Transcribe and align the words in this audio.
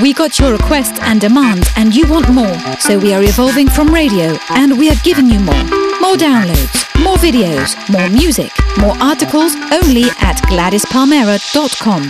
We 0.00 0.14
got 0.14 0.38
your 0.38 0.52
requests 0.52 0.98
and 1.02 1.20
demands, 1.20 1.68
and 1.76 1.94
you 1.94 2.06
want 2.08 2.26
more. 2.32 2.56
So 2.80 2.98
we 2.98 3.12
are 3.12 3.22
evolving 3.22 3.68
from 3.68 3.92
radio, 3.92 4.38
and 4.48 4.78
we 4.78 4.88
are 4.88 4.96
giving 5.04 5.26
you 5.26 5.38
more. 5.38 5.64
More 6.00 6.16
downloads, 6.16 6.80
more 7.04 7.16
videos, 7.16 7.76
more 7.90 8.08
music, 8.08 8.50
more 8.80 8.96
articles, 9.02 9.54
only 9.70 10.04
at 10.24 10.40
GladysPalmera.com. 10.48 12.02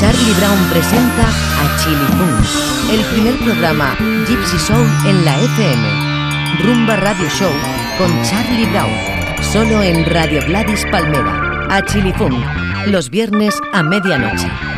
Charlie 0.00 0.34
Brown 0.38 0.58
presenta 0.70 1.26
a 1.62 1.76
Chili 1.78 2.06
Boom, 2.18 2.36
el 2.90 3.04
primer 3.12 3.38
programa 3.44 3.96
Gypsy 4.26 4.58
Soul 4.58 4.88
en 5.06 5.24
la 5.24 5.38
FM. 5.38 6.18
Rumba 6.64 6.96
Radio 6.96 7.28
Show 7.30 7.52
con 7.96 8.10
Charlie 8.24 8.66
Brown, 8.66 9.17
solo 9.42 9.82
en 9.82 10.04
Radio 10.04 10.40
Gladys 10.46 10.84
Palmera, 10.90 11.66
a 11.70 11.84
Chili 11.84 12.12
Boom, 12.12 12.42
los 12.86 13.10
viernes 13.10 13.58
a 13.72 13.82
medianoche. 13.82 14.77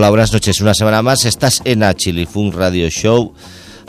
Hola, 0.00 0.08
buenas 0.08 0.32
noches. 0.32 0.62
Una 0.62 0.72
semana 0.72 1.02
más 1.02 1.26
estás 1.26 1.60
en 1.66 1.82
a 1.82 1.92
Chilifun 1.92 2.52
Radio 2.52 2.88
Show. 2.88 3.34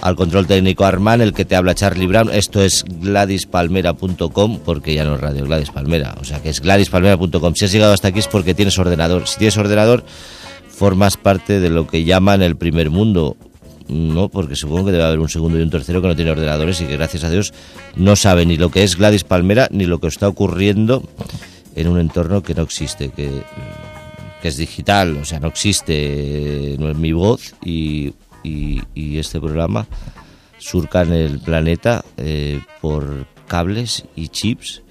Al 0.02 0.18
control 0.18 0.45
técnico 0.45 0.84
Armán, 0.84 1.22
el 1.22 1.31
que 1.31 1.45
te 1.45 1.56
habla 1.56 1.73
Charlie 1.73 2.06
Brown. 2.06 2.30
Esto 2.34 2.62
es 2.62 2.84
GladysPalmera.com, 2.84 4.59
porque 4.66 4.94
ya 4.94 5.06
no 5.06 5.16
es 5.16 5.22
Radio 5.22 5.45
Gladys 5.45 5.70
Palmera, 5.70 6.18
o 6.20 6.26
sea 6.26 6.42
que 6.42 6.50
es 6.50 6.59
GladysPalmera.com. 6.59 7.56
Si 7.56 7.64
has 7.64 7.72
llegado 7.72 7.94
hasta 7.94 8.09
aquí 8.09 8.20
es 8.20 8.28
porque 8.28 8.53
tienes 8.53 8.78
ordenador. 8.78 9.26
Si 9.26 9.38
tienes 9.38 9.56
ordenador, 9.56 10.03
formas 10.68 11.16
parte 11.16 11.62
de 11.62 11.70
lo 11.70 11.88
que 11.88 12.03
llaman 12.03 12.42
el 12.42 12.58
primer 12.58 12.90
mundo. 12.90 13.38
No, 13.88 14.28
porque 14.28 14.58
supongo 14.58 14.88
que 14.88 14.92
debe 14.92 15.06
haber 15.06 15.20
un 15.20 15.30
segundo 15.30 15.59
y 15.59 15.62
un 15.62 15.70
tercero 15.70 16.02
que 16.02 16.09
no 16.09 16.16
tiene 16.18 16.31
ordenadores 16.31 16.81
y 16.81 16.88
que 16.88 16.98
gracias 16.98 17.23
a 17.23 17.30
Dios 17.30 17.53
no 17.96 18.18
sabe 18.18 18.46
ni 18.46 18.58
lo 18.58 18.70
que 18.70 18.84
es 18.84 18.98
Gladys 18.98 19.23
Palmera 19.23 19.70
ni 19.72 19.86
lo 19.86 20.02
que 20.02 20.08
está 20.08 20.28
ocurriendo 20.28 21.03
en 21.73 21.88
un 21.88 22.02
entorno 22.02 22.44
que 22.44 22.53
no 22.53 22.64
existe, 22.64 23.12
que 24.42 24.47
es 24.47 24.58
digital, 24.58 25.17
o 25.17 25.25
sea, 25.25 25.39
no 25.39 25.47
existe, 25.47 26.75
no 26.80 26.89
es 26.89 26.97
mi 26.97 27.14
voz 27.14 27.53
y, 27.64 28.14
este 28.44 29.39
programa 29.39 29.86
surca 30.58 31.03
en 31.03 31.14
el 31.14 31.39
planeta 31.39 32.03
eh, 32.17 32.59
por 32.81 33.28
cables 33.47 34.06
y 34.16 34.30
chips 34.30 34.81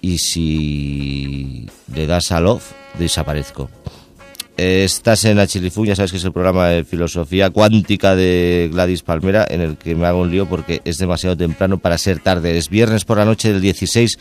y 0.00 0.18
si 0.18 1.68
le 1.94 2.06
das 2.06 2.32
al 2.32 2.46
off 2.46 2.72
desaparezco. 2.98 3.68
Estás 4.64 5.24
en 5.24 5.40
Achilifu, 5.40 5.84
ya 5.84 5.96
sabes 5.96 6.12
que 6.12 6.18
es 6.18 6.24
el 6.24 6.30
programa 6.30 6.68
de 6.68 6.84
filosofía 6.84 7.50
cuántica 7.50 8.14
de 8.14 8.70
Gladys 8.72 9.02
Palmera, 9.02 9.44
en 9.50 9.60
el 9.60 9.76
que 9.76 9.96
me 9.96 10.06
hago 10.06 10.20
un 10.20 10.30
lío 10.30 10.48
porque 10.48 10.80
es 10.84 10.98
demasiado 10.98 11.36
temprano 11.36 11.78
para 11.78 11.98
ser 11.98 12.20
tarde. 12.20 12.56
Es 12.56 12.68
viernes 12.68 13.04
por 13.04 13.18
la 13.18 13.24
noche 13.24 13.52
del 13.52 13.60
16 13.60 14.18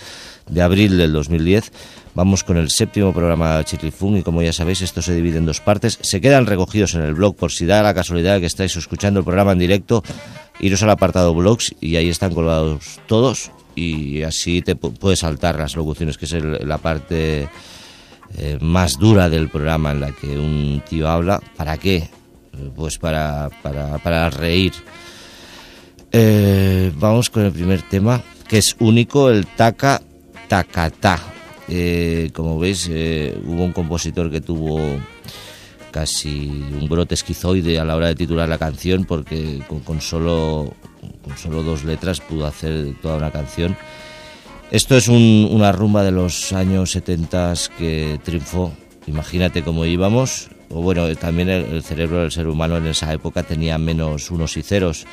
de 0.50 0.62
abril 0.64 0.97
del 0.97 1.14
2010 1.14 1.72
Vamos 2.14 2.44
con 2.44 2.58
el 2.58 2.69
séptimo 2.69 3.14
programa 3.14 3.58
de 3.58 3.64
Chitlifun 3.64 4.17
y 4.17 4.23
como 4.23 4.42
ya 4.42 4.51
sabéis 4.51 4.81
esto 4.81 5.01
se 5.01 5.16
divide 5.16 5.38
en 5.38 5.46
dos 5.46 5.62
partes. 5.62 5.97
Se 6.01 6.19
quedan 6.19 6.46
recogidos 6.46 6.94
en 6.96 7.01
el 7.01 7.13
blog 7.13 7.35
por 7.38 7.51
si 7.51 7.66
da 7.66 7.81
la 7.84 7.94
casualidad 7.94 8.40
que 8.41 8.47
estáis 8.47 8.75
escuchando 8.75 9.19
el 9.19 9.24
programa 9.24 9.53
en 9.53 9.59
directo. 9.59 10.03
Iros 10.59 10.84
al 10.84 10.90
apartado 10.90 11.34
blogs 11.34 11.74
y 11.80 11.96
ahí 11.96 12.09
están 12.09 12.34
colgados 12.34 13.00
todos 13.07 13.51
y 13.75 14.24
así 14.24 14.62
te 14.62 14.75
puedes 14.75 15.19
saltar 15.19 15.57
las 15.57 15.75
locuciones 15.78 16.18
que 16.18 16.25
es 16.25 16.34
la 16.34 16.80
parte 16.80 17.47
eh, 18.38 18.58
más 18.62 18.97
dura 18.97 19.30
del 19.30 19.50
programa 19.50 19.92
en 19.92 20.02
la 20.02 20.12
que 20.12 20.38
un 20.38 20.81
tío 20.88 21.08
habla. 21.08 21.42
¿Para 21.58 21.78
qué? 21.78 22.09
Pues 22.75 22.97
para, 22.97 23.50
para, 23.62 23.97
para 24.00 24.30
reír. 24.30 24.74
Eh, 26.12 26.92
vamos 26.97 27.30
con 27.30 27.44
el 27.44 27.52
primer 27.52 27.81
tema 27.84 28.22
que 28.47 28.58
es 28.58 28.75
único, 28.80 29.30
el 29.30 29.47
taca 29.47 30.02
tacatá. 30.50 31.18
Eh, 31.69 32.31
como 32.34 32.59
veis, 32.59 32.90
eh, 32.92 33.34
hubo 33.46 33.64
un 33.64 33.72
compositor 33.72 34.30
que 34.30 34.42
tuvo 34.42 35.00
casi 35.90 36.50
un 36.50 36.90
brote 36.90 37.13
esquizoide 37.13 37.80
a 37.80 37.86
la 37.86 37.96
hora 37.96 38.08
de 38.08 38.16
titular 38.16 38.50
la 38.50 38.58
canción 38.58 39.06
porque 39.06 39.62
con, 39.86 40.02
solo, 40.02 40.74
con 41.24 41.38
solo 41.38 41.63
dos 41.63 41.86
letras 41.86 42.19
pudo 42.19 42.46
hacer 42.46 42.94
toda 43.02 43.16
una 43.16 43.31
canción. 43.31 43.78
Esto 44.71 44.95
es 44.95 45.09
una 45.09 45.73
rumba 45.73 46.01
de 46.01 46.11
los 46.11 46.53
años 46.53 46.91
70 46.91 47.53
que 47.77 48.21
triunfó. 48.23 48.71
Imagínate 49.05 49.63
cómo 49.63 49.85
íbamos. 49.85 50.49
O 50.69 50.81
bueno, 50.81 51.13
también 51.17 51.49
el, 51.49 51.83
cerebro 51.83 52.21
del 52.21 52.31
ser 52.31 52.47
humano 52.47 52.77
en 52.77 52.87
esa 52.87 53.11
época 53.11 53.43
tenía 53.43 53.77
menos 53.77 54.31
unos 54.31 54.55
y 54.55 54.63
ceros 54.63 55.05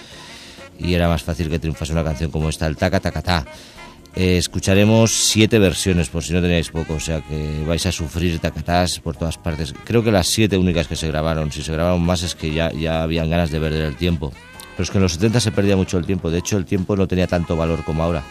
y 0.78 0.94
era 0.94 1.08
más 1.08 1.24
fácil 1.24 1.50
que 1.50 1.58
triunfase 1.58 1.92
una 1.92 2.04
canción 2.04 2.30
como 2.30 2.48
esta, 2.48 2.68
el 2.68 2.76
taca 2.76 3.00
taca 3.00 3.20
ta. 3.20 3.46
Eh, 4.14 4.38
escucharemos 4.38 5.10
siete 5.10 5.58
versiones, 5.58 6.08
por 6.08 6.22
si 6.22 6.32
no 6.32 6.40
tenéis 6.40 6.70
poco, 6.70 6.94
o 6.94 7.00
sea 7.00 7.20
que 7.20 7.64
vais 7.66 7.84
a 7.84 7.90
sufrir 7.90 8.38
tacatás 8.38 9.00
por 9.00 9.16
todas 9.16 9.38
partes. 9.38 9.74
Creo 9.84 10.04
que 10.04 10.12
las 10.12 10.28
siete 10.28 10.56
únicas 10.56 10.86
que 10.86 10.94
se 10.94 11.08
grabaron, 11.08 11.50
si 11.50 11.62
se 11.64 11.72
grabaron 11.72 12.02
más 12.02 12.22
es 12.22 12.36
que 12.36 12.52
ya, 12.52 12.70
ya 12.70 13.02
habían 13.02 13.28
ganas 13.28 13.50
de 13.50 13.58
perder 13.58 13.86
el 13.86 13.96
tiempo. 13.96 14.32
Pero 14.76 14.84
es 14.84 14.90
que 14.92 14.98
en 14.98 15.02
los 15.02 15.14
70 15.14 15.40
se 15.40 15.50
perdía 15.50 15.76
mucho 15.76 15.98
el 15.98 16.06
tiempo, 16.06 16.30
de 16.30 16.38
hecho 16.38 16.56
el 16.56 16.64
tiempo 16.64 16.94
no 16.94 17.08
tenía 17.08 17.26
tanto 17.26 17.56
valor 17.56 17.82
como 17.84 18.04
ahora, 18.04 18.22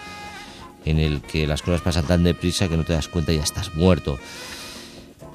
en 0.89 0.99
el 0.99 1.21
que 1.21 1.47
las 1.47 1.61
cosas 1.61 1.81
pasan 1.81 2.05
tan 2.05 2.23
deprisa 2.23 2.67
que 2.67 2.77
no 2.77 2.83
te 2.83 2.93
das 2.93 3.07
cuenta 3.07 3.33
y 3.33 3.37
ya 3.37 3.43
estás 3.43 3.75
muerto. 3.75 4.17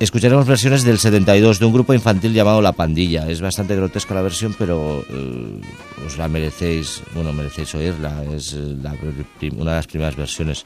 Escucharemos 0.03 0.47
versiones 0.47 0.83
del 0.83 0.99
72 0.99 1.61
de 1.61 1.65
un 1.65 1.73
grupo 1.73 1.95
infantil 1.95 2.33
llamado 2.33 2.61
La 2.61 2.73
Pandilla. 2.73 3.31
Es 3.31 3.41
bastante 3.41 3.77
grotesca 3.77 4.15
la 4.15 4.23
versión, 4.23 4.53
pero 4.59 5.05
eh, 5.09 5.61
os 6.05 6.19
la 6.19 6.27
merecéis, 6.27 7.03
bueno, 7.15 7.33
merecéis 7.33 7.73
oírla. 7.77 8.25
Es 8.35 8.53
eh, 8.55 9.51
una 9.57 9.71
de 9.71 9.77
las 9.77 9.87
primeras 9.87 10.17
versiones 10.17 10.65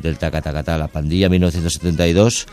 del 0.00 0.16
Tacatacata, 0.16 0.78
La 0.78 0.88
Pandilla 0.88 1.28
1972, 1.28 2.46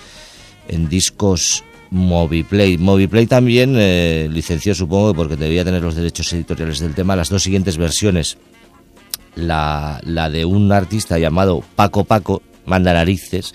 en 0.68 0.90
discos 0.90 1.64
Moviplay. 1.92 2.78
Moviplay 2.78 3.26
también 3.26 3.76
eh, 3.78 4.28
licenció, 4.30 4.76
supongo, 4.76 5.14
porque 5.14 5.38
debía 5.38 5.64
tener 5.64 5.82
los 5.82 5.96
derechos 5.96 6.34
editoriales 6.34 6.80
del 6.80 6.94
tema, 6.94 7.16
las 7.16 7.30
dos 7.30 7.44
siguientes 7.44 7.78
versiones. 7.78 8.38
La, 9.36 10.00
la 10.04 10.30
de 10.30 10.46
un 10.46 10.72
artista 10.72 11.18
llamado 11.18 11.64
Paco 11.76 12.04
Paco, 12.04 12.42
manda 12.66 12.94
narices 12.94 13.54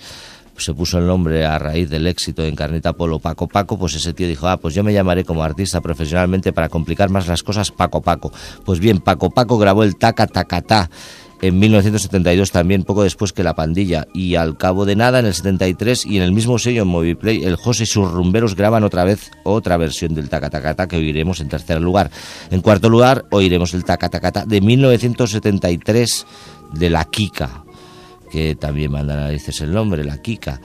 se 0.57 0.73
puso 0.73 0.97
el 0.97 1.07
nombre 1.07 1.45
a 1.45 1.59
raíz 1.59 1.89
del 1.89 2.07
éxito 2.07 2.43
en 2.43 2.55
Carnita 2.55 2.93
Polo 2.93 3.19
Paco 3.19 3.47
Paco, 3.47 3.77
pues 3.77 3.95
ese 3.95 4.13
tío 4.13 4.27
dijo, 4.27 4.47
ah, 4.47 4.57
pues 4.57 4.73
yo 4.73 4.83
me 4.83 4.93
llamaré 4.93 5.23
como 5.23 5.43
artista 5.43 5.81
profesionalmente 5.81 6.53
para 6.53 6.69
complicar 6.69 7.09
más 7.09 7.27
las 7.27 7.43
cosas 7.43 7.71
Paco 7.71 8.01
Paco. 8.01 8.31
Pues 8.65 8.79
bien, 8.79 8.99
Paco 8.99 9.29
Paco 9.29 9.57
grabó 9.57 9.83
el 9.83 9.97
Taca 9.97 10.27
Tacatá 10.27 10.89
en 11.41 11.59
1972 11.59 12.51
también, 12.51 12.83
poco 12.83 13.03
después 13.03 13.33
que 13.33 13.43
La 13.43 13.55
Pandilla, 13.55 14.07
y 14.13 14.35
al 14.35 14.57
cabo 14.57 14.85
de 14.85 14.95
nada, 14.95 15.19
en 15.19 15.25
el 15.25 15.33
73, 15.33 16.05
y 16.05 16.17
en 16.17 16.23
el 16.23 16.31
mismo 16.31 16.57
sello 16.59 16.81
en 16.83 16.87
Moviplay, 16.87 17.43
el 17.43 17.55
José 17.55 17.83
y 17.83 17.87
sus 17.87 18.11
rumberos 18.11 18.55
graban 18.55 18.83
otra 18.83 19.03
vez 19.03 19.31
otra 19.43 19.77
versión 19.77 20.15
del 20.15 20.29
Taca 20.29 20.49
Tacata 20.49 20.87
que 20.87 20.97
oiremos 20.97 21.39
en 21.39 21.49
tercer 21.49 21.81
lugar. 21.81 22.09
En 22.51 22.61
cuarto 22.61 22.89
lugar, 22.89 23.25
oiremos 23.31 23.73
el 23.73 23.83
Taca 23.83 24.09
Tacata 24.09 24.45
de 24.45 24.61
1973 24.61 26.25
de 26.73 26.89
La 26.89 27.05
Kika 27.05 27.63
que 28.29 28.55
también 28.55 28.91
manda 28.91 29.25
a 29.25 29.29
dices 29.29 29.61
el 29.61 29.71
nombre, 29.71 30.03
la 30.03 30.21
Kika. 30.21 30.59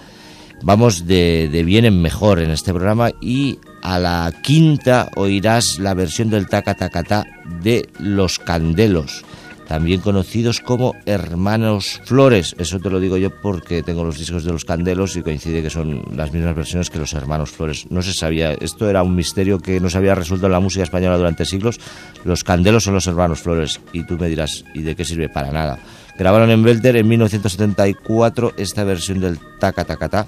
Vamos 0.62 1.06
de, 1.06 1.48
de, 1.50 1.64
bien 1.64 1.84
en 1.84 2.00
mejor 2.00 2.38
en 2.38 2.50
este 2.50 2.72
programa 2.72 3.10
y 3.20 3.58
a 3.82 3.98
la 3.98 4.32
quinta 4.42 5.10
oirás 5.16 5.80
la 5.80 5.94
versión 5.94 6.30
del 6.30 6.48
taca 6.48 6.74
ta 6.74 7.26
de 7.62 7.88
Los 7.98 8.38
Candelos, 8.38 9.24
también 9.72 10.02
conocidos 10.02 10.60
como 10.60 10.94
Hermanos 11.06 12.02
Flores. 12.04 12.54
Eso 12.58 12.78
te 12.78 12.90
lo 12.90 13.00
digo 13.00 13.16
yo 13.16 13.30
porque 13.30 13.82
tengo 13.82 14.04
los 14.04 14.18
discos 14.18 14.44
de 14.44 14.52
Los 14.52 14.66
Candelos 14.66 15.16
y 15.16 15.22
coincide 15.22 15.62
que 15.62 15.70
son 15.70 16.04
las 16.14 16.30
mismas 16.30 16.54
versiones 16.54 16.90
que 16.90 16.98
los 16.98 17.14
Hermanos 17.14 17.52
Flores. 17.52 17.86
No 17.88 18.02
se 18.02 18.12
sabía, 18.12 18.52
esto 18.52 18.90
era 18.90 19.02
un 19.02 19.16
misterio 19.16 19.58
que 19.58 19.80
no 19.80 19.88
se 19.88 19.96
había 19.96 20.14
resuelto 20.14 20.44
en 20.44 20.52
la 20.52 20.60
música 20.60 20.82
española 20.82 21.16
durante 21.16 21.46
siglos. 21.46 21.80
Los 22.22 22.44
Candelos 22.44 22.84
son 22.84 22.92
los 22.92 23.06
Hermanos 23.06 23.40
Flores 23.40 23.80
y 23.94 24.04
tú 24.04 24.18
me 24.18 24.28
dirás, 24.28 24.62
¿y 24.74 24.82
de 24.82 24.94
qué 24.94 25.06
sirve? 25.06 25.30
Para 25.30 25.50
nada. 25.50 25.78
Grabaron 26.18 26.50
en 26.50 26.62
Belter 26.62 26.96
en 26.96 27.08
1974 27.08 28.52
esta 28.58 28.84
versión 28.84 29.20
del 29.20 29.38
Taca 29.58 29.86
Taca 29.86 30.26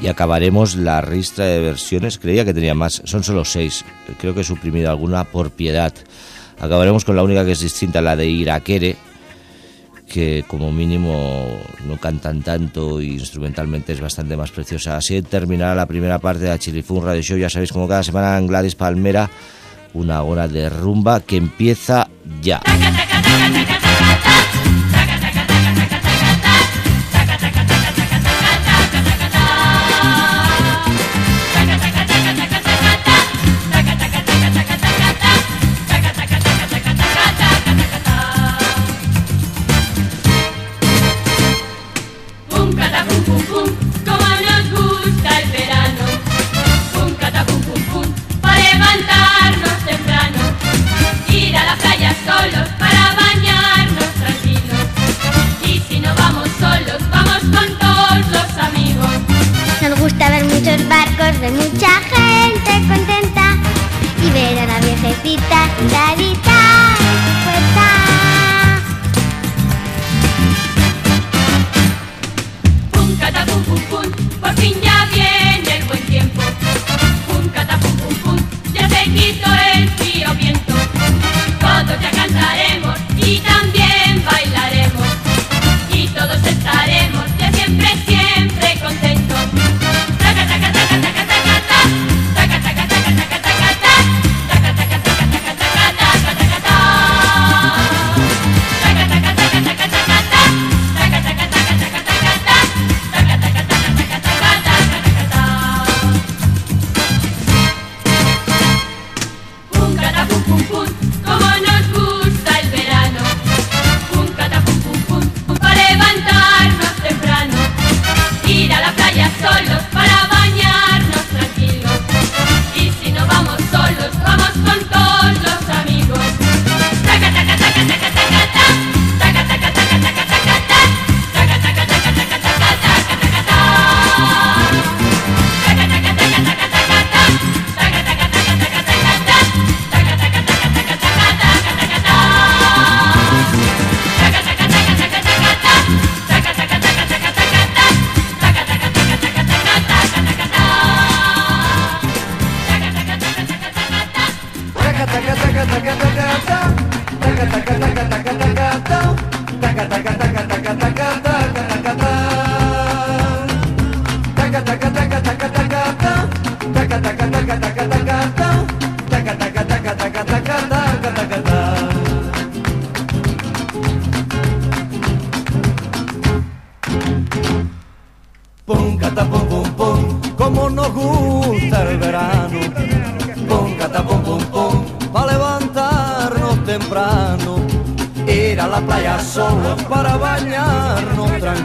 y 0.00 0.08
acabaremos 0.08 0.74
la 0.74 1.00
ristra 1.00 1.44
de 1.44 1.60
versiones. 1.60 2.18
Creía 2.18 2.44
que 2.44 2.54
tenía 2.54 2.74
más, 2.74 3.02
son 3.04 3.22
solo 3.22 3.44
seis. 3.44 3.84
Creo 4.18 4.34
que 4.34 4.40
he 4.40 4.44
suprimido 4.44 4.90
alguna 4.90 5.22
por 5.22 5.52
piedad. 5.52 5.94
Acabaremos 6.60 7.04
con 7.04 7.16
la 7.16 7.22
única 7.22 7.44
que 7.44 7.52
es 7.52 7.60
distinta, 7.60 8.00
la 8.00 8.16
de 8.16 8.26
Iraquere, 8.26 8.96
que 10.08 10.44
como 10.46 10.70
mínimo 10.70 11.58
no 11.86 11.96
cantan 11.98 12.42
tanto 12.42 13.00
y 13.00 13.12
instrumentalmente 13.12 13.92
es 13.92 14.00
bastante 14.00 14.36
más 14.36 14.50
preciosa. 14.50 14.96
Así 14.96 15.22
terminará 15.22 15.74
la 15.74 15.86
primera 15.86 16.18
parte 16.18 16.44
de 16.44 16.50
la 16.50 16.58
Chilifun 16.58 17.04
Radio 17.04 17.22
Show, 17.22 17.38
ya 17.38 17.50
sabéis 17.50 17.72
como 17.72 17.88
cada 17.88 18.02
semana 18.02 18.38
en 18.38 18.46
Gladys 18.46 18.74
Palmera, 18.74 19.30
una 19.92 20.22
hora 20.22 20.48
de 20.48 20.68
rumba 20.68 21.20
que 21.20 21.36
empieza 21.36 22.08
ya. 22.40 22.60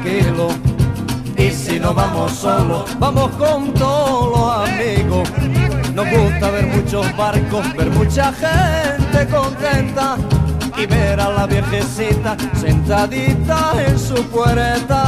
Y 0.01 1.51
si 1.51 1.77
no 1.77 1.93
vamos 1.93 2.31
solos, 2.31 2.85
vamos 2.99 3.29
con 3.31 3.73
todos 3.73 4.31
los 4.31 4.69
amigos. 4.69 5.29
Nos 5.93 6.09
gusta 6.09 6.51
ver 6.51 6.67
muchos 6.67 7.17
barcos, 7.17 7.73
ver 7.75 7.89
mucha 7.91 8.31
gente 8.31 9.27
contenta 9.27 10.15
y 10.77 10.85
ver 10.85 11.19
a 11.19 11.29
la 11.29 11.45
viejecita 11.45 12.37
sentadita 12.59 13.73
en 13.85 13.99
su 13.99 14.15
puerta. 14.27 15.03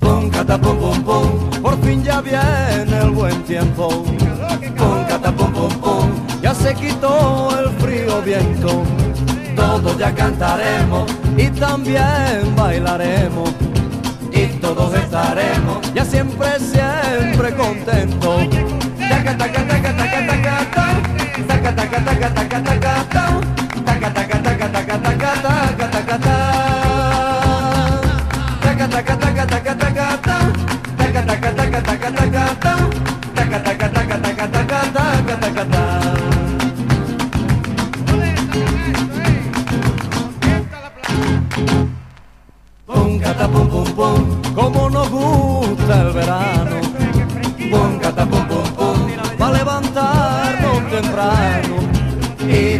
Pum, 0.00 0.30
cata, 0.30 0.58
pum, 0.58 0.78
pum, 0.78 1.02
pum, 1.04 1.62
por 1.62 1.80
fin 1.82 2.02
ya 2.02 2.20
viene 2.20 2.98
el 3.02 3.10
buen 3.10 3.40
tiempo. 3.44 3.88
Pum, 3.88 5.04
cata, 5.08 5.30
pum, 5.30 5.52
pum, 5.52 5.70
pum 5.80 6.21
se 6.62 6.74
quitó 6.74 7.48
el 7.58 7.70
frío 7.80 8.22
viento. 8.22 8.84
Todos 9.56 9.98
ya 9.98 10.14
cantaremos 10.14 11.10
y 11.36 11.48
también 11.48 12.54
bailaremos 12.56 13.50
y 14.32 14.46
todos 14.60 14.94
estaremos 14.94 15.92
ya 15.94 16.04
siempre, 16.04 16.48
siempre 16.58 17.54
contentos. 17.54 18.48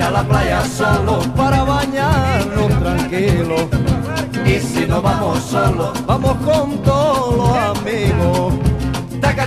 a 0.02 0.10
la 0.10 0.22
playa 0.24 0.64
solo 0.64 1.20
para 1.36 1.62
bañarnos 1.64 2.68
tranquilo. 2.80 3.68
Y 4.44 4.58
si 4.58 4.86
no 4.86 5.00
vamos 5.00 5.38
solo, 5.44 5.92
vamos 6.06 6.36
con 6.44 6.82
todos 6.82 7.36
los 7.36 7.78
amigos. 7.78 8.54
Taca, 9.20 9.46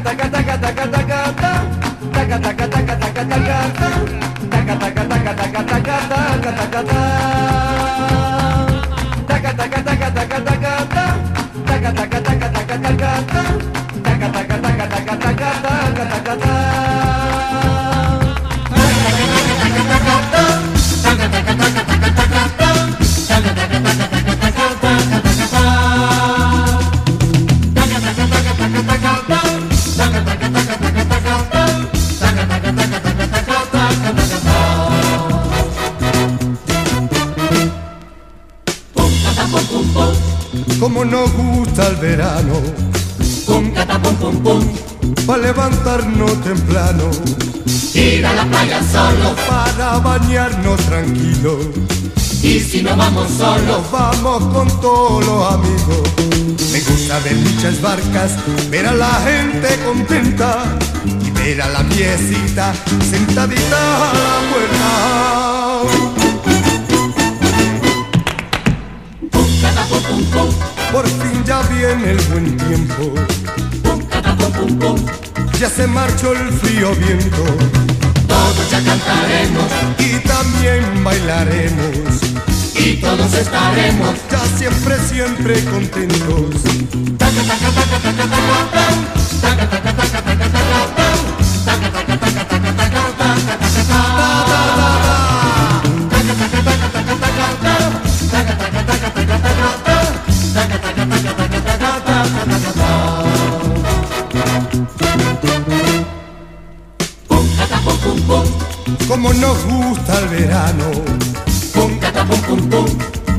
nos 41.09 41.31
gusta 41.33 41.87
el 41.87 41.95
verano. 41.97 42.61
Pum, 43.45 43.71
cata, 43.71 44.01
pum, 44.01 44.15
pum, 44.15 44.43
pum. 44.43 44.63
Para 45.25 45.43
levantarnos 45.43 46.41
temprano. 46.43 47.09
Ir 47.93 48.25
a 48.25 48.33
la 48.33 48.45
playa 48.45 48.81
solo. 48.91 49.35
Para 49.47 49.99
bañarnos 49.99 50.79
tranquilos. 50.81 51.67
Y 52.41 52.59
si 52.59 52.83
no 52.83 52.95
vamos 52.95 53.31
solos, 53.31 53.81
vamos 53.91 54.43
con 54.53 54.67
todos 54.81 55.25
los 55.25 55.53
amigos. 55.53 56.09
Me 56.71 56.79
gusta 56.81 57.19
ver 57.19 57.35
muchas 57.35 57.81
barcas, 57.81 58.33
ver 58.69 58.85
a 58.85 58.93
la 58.93 59.13
gente 59.25 59.67
contenta 59.83 60.63
y 61.25 61.31
ver 61.31 61.61
a 61.61 61.69
la 61.69 61.81
viejita 61.83 62.73
sentadita 63.09 64.11
a 64.11 64.13
la 64.13 64.51
puerta. 64.51 65.54
Por 70.95 71.05
fin 71.07 71.43
ya 71.43 71.61
viene 71.63 72.11
el 72.11 72.21
buen 72.29 72.55
tiempo. 72.55 73.13
Ya 75.59 75.69
se 75.69 75.87
marchó 75.87 76.31
el 76.31 76.53
frío 76.53 76.95
viento. 76.95 77.43
Todos 78.25 78.71
ya 78.71 78.81
cantaremos 78.81 79.71
y 79.99 80.25
también 80.25 81.03
bailaremos. 81.03 82.21
Y 82.75 82.93
todos 83.01 83.33
estaremos 83.33 84.15
ya 84.31 84.39
siempre, 84.57 84.95
siempre 84.99 85.65
contentos. 85.65 86.63
Como 109.07 109.31
nos 109.33 109.63
gusta 109.65 110.19
el 110.19 110.27
verano, 110.29 110.85
pum, 111.73 111.97
cata, 111.99 112.25
pum, 112.25 112.41
pum, 112.41 112.69
pum. 112.69 112.85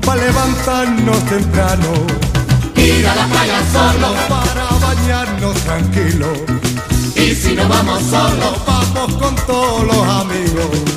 Pa' 0.00 0.16
levantarnos 0.16 1.24
temprano, 1.26 1.92
ir 2.76 3.06
a 3.06 3.14
la 3.14 3.26
playa 3.26 3.60
solo, 3.72 4.14
para 4.28 4.64
bañarnos 4.86 5.54
tranquilo. 5.62 6.32
Y 7.16 7.34
si 7.34 7.54
no 7.54 7.68
vamos 7.68 8.02
solos, 8.04 8.64
vamos 8.66 9.12
con 9.14 9.34
todos 9.46 9.84
los 9.84 10.08
amigos. 10.08 10.96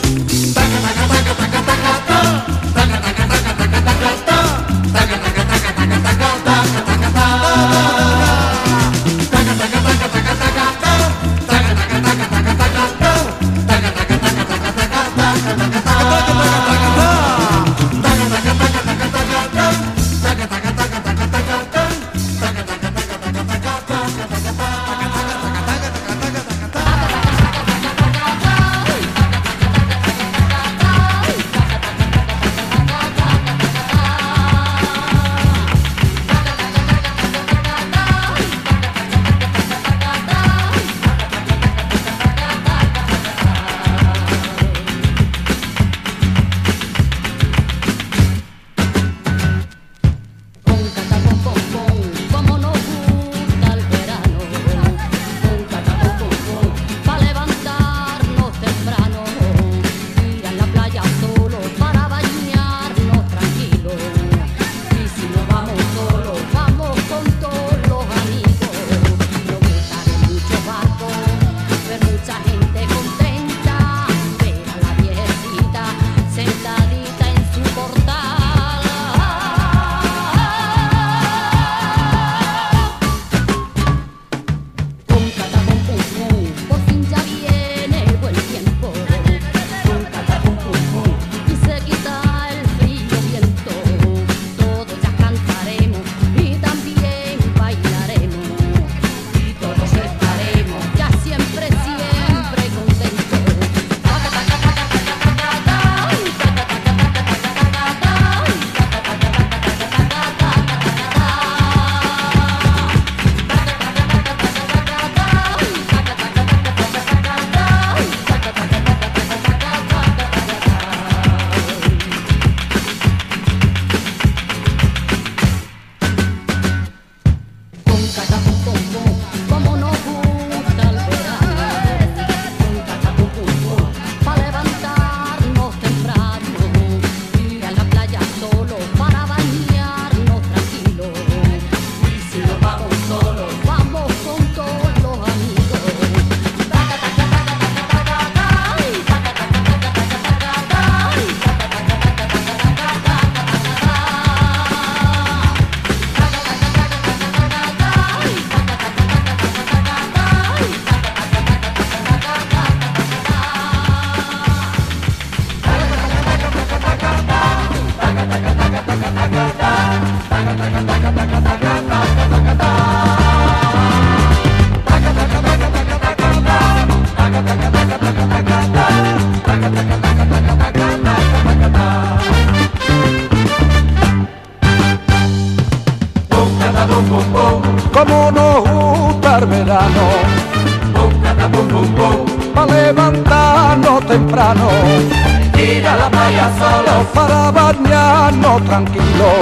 vamos 198.60 198.70
tranquilos. 198.70 199.34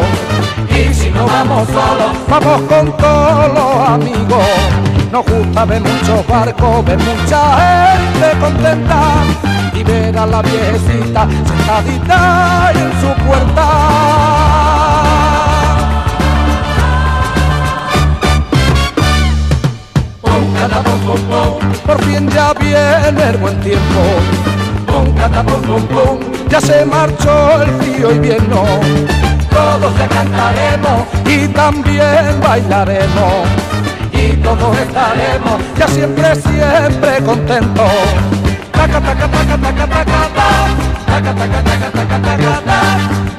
Y 0.70 0.94
si 0.94 1.10
no 1.10 1.26
vamos 1.26 1.68
solos, 1.68 2.12
vamos 2.30 2.62
con 2.64 2.98
todos 2.98 3.54
los 3.54 3.90
amigos. 3.90 4.44
Nos 5.12 5.26
gusta 5.26 5.66
ver 5.66 5.82
muchos 5.82 6.28
barcos, 6.28 6.86
ver 6.86 7.00
mucha 7.00 7.96
gente 7.98 8.40
contenta 8.40 9.02
y 9.74 9.84
ver 9.84 10.18
a 10.18 10.26
la 10.26 10.42
viejecita 10.42 11.28
sentadita 11.46 12.72
en 12.74 12.92
su 13.02 13.26
puerta. 13.26 13.68
Por 21.86 22.04
fin 22.04 22.30
ya 22.30 22.54
viene 22.54 23.30
el 23.30 23.38
buen 23.38 23.58
tiempo. 23.62 24.02
Pum, 24.86 25.16
cata, 25.16 25.42
pum, 25.44 25.82
pum. 25.88 26.37
Ya 26.50 26.62
se 26.62 26.86
marchó 26.86 27.62
el 27.62 27.70
frío 27.72 28.12
invierno 28.12 28.64
todos 29.58 29.94
te 29.96 30.08
cantaremos 30.08 31.02
y 31.26 31.48
también 31.48 32.40
bailaremos. 32.42 33.48
y 34.12 34.34
todos 34.38 34.78
estaremos. 34.78 35.62
Ya 35.78 35.88
siempre, 35.88 36.36
siempre 36.36 37.24
contentos. 37.26 37.92
Taca, 38.72 39.00
taca, 39.02 39.28
taca, 39.28 39.58
taca, 39.58 39.88
taca, 39.88 40.22
ta. 40.38 40.50
Taca 41.08 41.34
taca 41.36 41.64
taca 41.64 41.90
taca 41.92 42.18
taca 42.22 42.62
ta, 42.68 42.80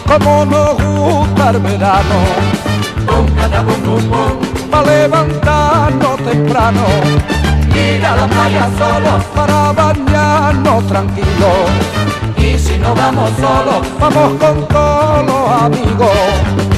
Como 0.06 0.46
nos 0.46 0.78
gusta 0.78 1.52
verano, 1.54 2.20
pum, 3.08 3.26
para 4.70 4.92
levantarnos 4.92 6.18
temprano, 6.18 6.82
ir 7.74 8.06
a 8.06 8.16
la 8.16 8.28
playa 8.28 8.70
solos 8.78 9.24
para 9.34 9.72
bañarnos 9.72 10.88
tranquilos. 10.88 11.70
y 12.38 12.60
si 12.60 12.78
no 12.78 12.94
vamos 12.94 13.32
solos, 13.40 13.88
Vamos 14.00 14.34
con 14.40 14.68
todos 14.68 15.26
los 15.26 15.62
amigos. 15.62 16.73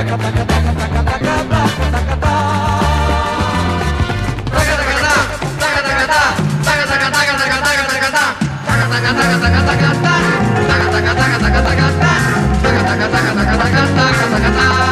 Taca, 0.00 0.16
taca, 0.16 0.49
taka 8.90 9.10
taka 9.18 9.36
taka 9.44 9.60
taka 9.68 9.90
taka 10.02 10.86
taka 10.90 11.12
taka 11.14 11.38
taka 11.42 11.42
taka 11.42 11.60
taka 11.62 11.86
taka 12.62 12.82
taka 12.86 13.06
taka 13.06 13.26
taka 13.36 13.52
taka 13.58 13.82
taka 14.30 14.50
taka 14.50 14.89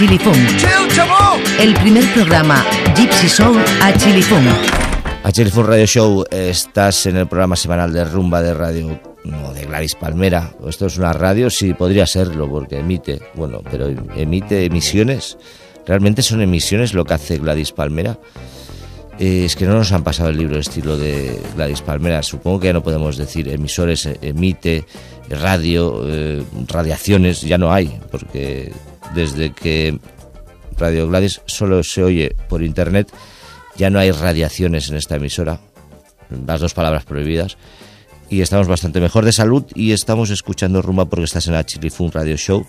Chili 0.00 0.18
Funk, 0.18 0.38
el 1.60 1.74
primer 1.74 2.02
programa 2.14 2.64
Gypsy 2.96 3.28
Soul 3.28 3.58
a 3.82 3.92
Chili 3.92 4.22
Funk. 4.22 4.48
A 5.22 5.30
Chilifun 5.30 5.66
Radio 5.66 5.84
Show 5.84 6.24
estás 6.30 7.04
en 7.04 7.18
el 7.18 7.26
programa 7.26 7.54
semanal 7.54 7.92
de 7.92 8.06
rumba 8.06 8.40
de 8.40 8.54
radio 8.54 8.98
no, 9.24 9.52
de 9.52 9.66
Gladys 9.66 9.96
Palmera. 9.96 10.54
Esto 10.66 10.86
es 10.86 10.96
una 10.96 11.12
radio, 11.12 11.50
sí, 11.50 11.74
podría 11.74 12.06
serlo, 12.06 12.48
porque 12.48 12.78
emite, 12.78 13.20
bueno, 13.34 13.60
pero 13.70 13.88
emite 14.16 14.64
emisiones. 14.64 15.36
Realmente 15.86 16.22
son 16.22 16.40
emisiones 16.40 16.94
lo 16.94 17.04
que 17.04 17.12
hace 17.12 17.36
Gladys 17.36 17.72
Palmera. 17.72 18.18
Eh, 19.18 19.44
es 19.44 19.54
que 19.54 19.66
no 19.66 19.74
nos 19.74 19.92
han 19.92 20.02
pasado 20.02 20.30
el 20.30 20.38
libro 20.38 20.54
de 20.54 20.62
estilo 20.62 20.96
de 20.96 21.38
Gladys 21.56 21.82
Palmera. 21.82 22.22
Supongo 22.22 22.60
que 22.60 22.68
ya 22.68 22.72
no 22.72 22.82
podemos 22.82 23.18
decir 23.18 23.50
emisores, 23.50 24.06
eh, 24.06 24.18
emite, 24.22 24.86
radio, 25.28 26.04
eh, 26.06 26.42
radiaciones, 26.68 27.42
ya 27.42 27.58
no 27.58 27.70
hay, 27.70 28.00
porque 28.10 28.72
desde 29.14 29.52
que 29.52 29.98
Radio 30.76 31.08
Gladys 31.08 31.42
solo 31.46 31.82
se 31.82 32.02
oye 32.02 32.36
por 32.48 32.62
internet, 32.62 33.12
ya 33.76 33.90
no 33.90 33.98
hay 33.98 34.10
radiaciones 34.10 34.88
en 34.88 34.96
esta 34.96 35.16
emisora, 35.16 35.60
las 36.46 36.60
dos 36.60 36.74
palabras 36.74 37.04
prohibidas, 37.04 37.56
y 38.28 38.40
estamos 38.42 38.68
bastante 38.68 39.00
mejor 39.00 39.24
de 39.24 39.32
salud 39.32 39.64
y 39.74 39.92
estamos 39.92 40.30
escuchando 40.30 40.82
Rumba 40.82 41.06
porque 41.06 41.24
estás 41.24 41.48
en 41.48 41.54
la 41.54 41.66
Chilifun 41.66 42.12
Radio 42.12 42.36
Show. 42.36 42.64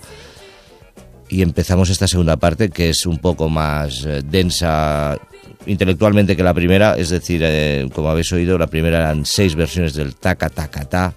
Y 1.29 1.43
empezamos 1.43 1.89
esta 1.89 2.07
segunda 2.07 2.35
parte 2.35 2.69
que 2.69 2.89
es 2.89 3.05
un 3.05 3.19
poco 3.19 3.47
más 3.47 4.05
densa 4.25 5.17
intelectualmente 5.65 6.35
que 6.35 6.43
la 6.43 6.53
primera, 6.53 6.95
es 6.97 7.09
decir, 7.09 7.41
eh, 7.43 7.87
como 7.93 8.09
habéis 8.09 8.31
oído, 8.31 8.57
la 8.57 8.67
primera 8.67 8.97
eran 8.97 9.25
seis 9.25 9.55
versiones 9.55 9.93
del 9.93 10.15
taca 10.15 10.49
taca 10.49 10.83
ta. 10.85 11.13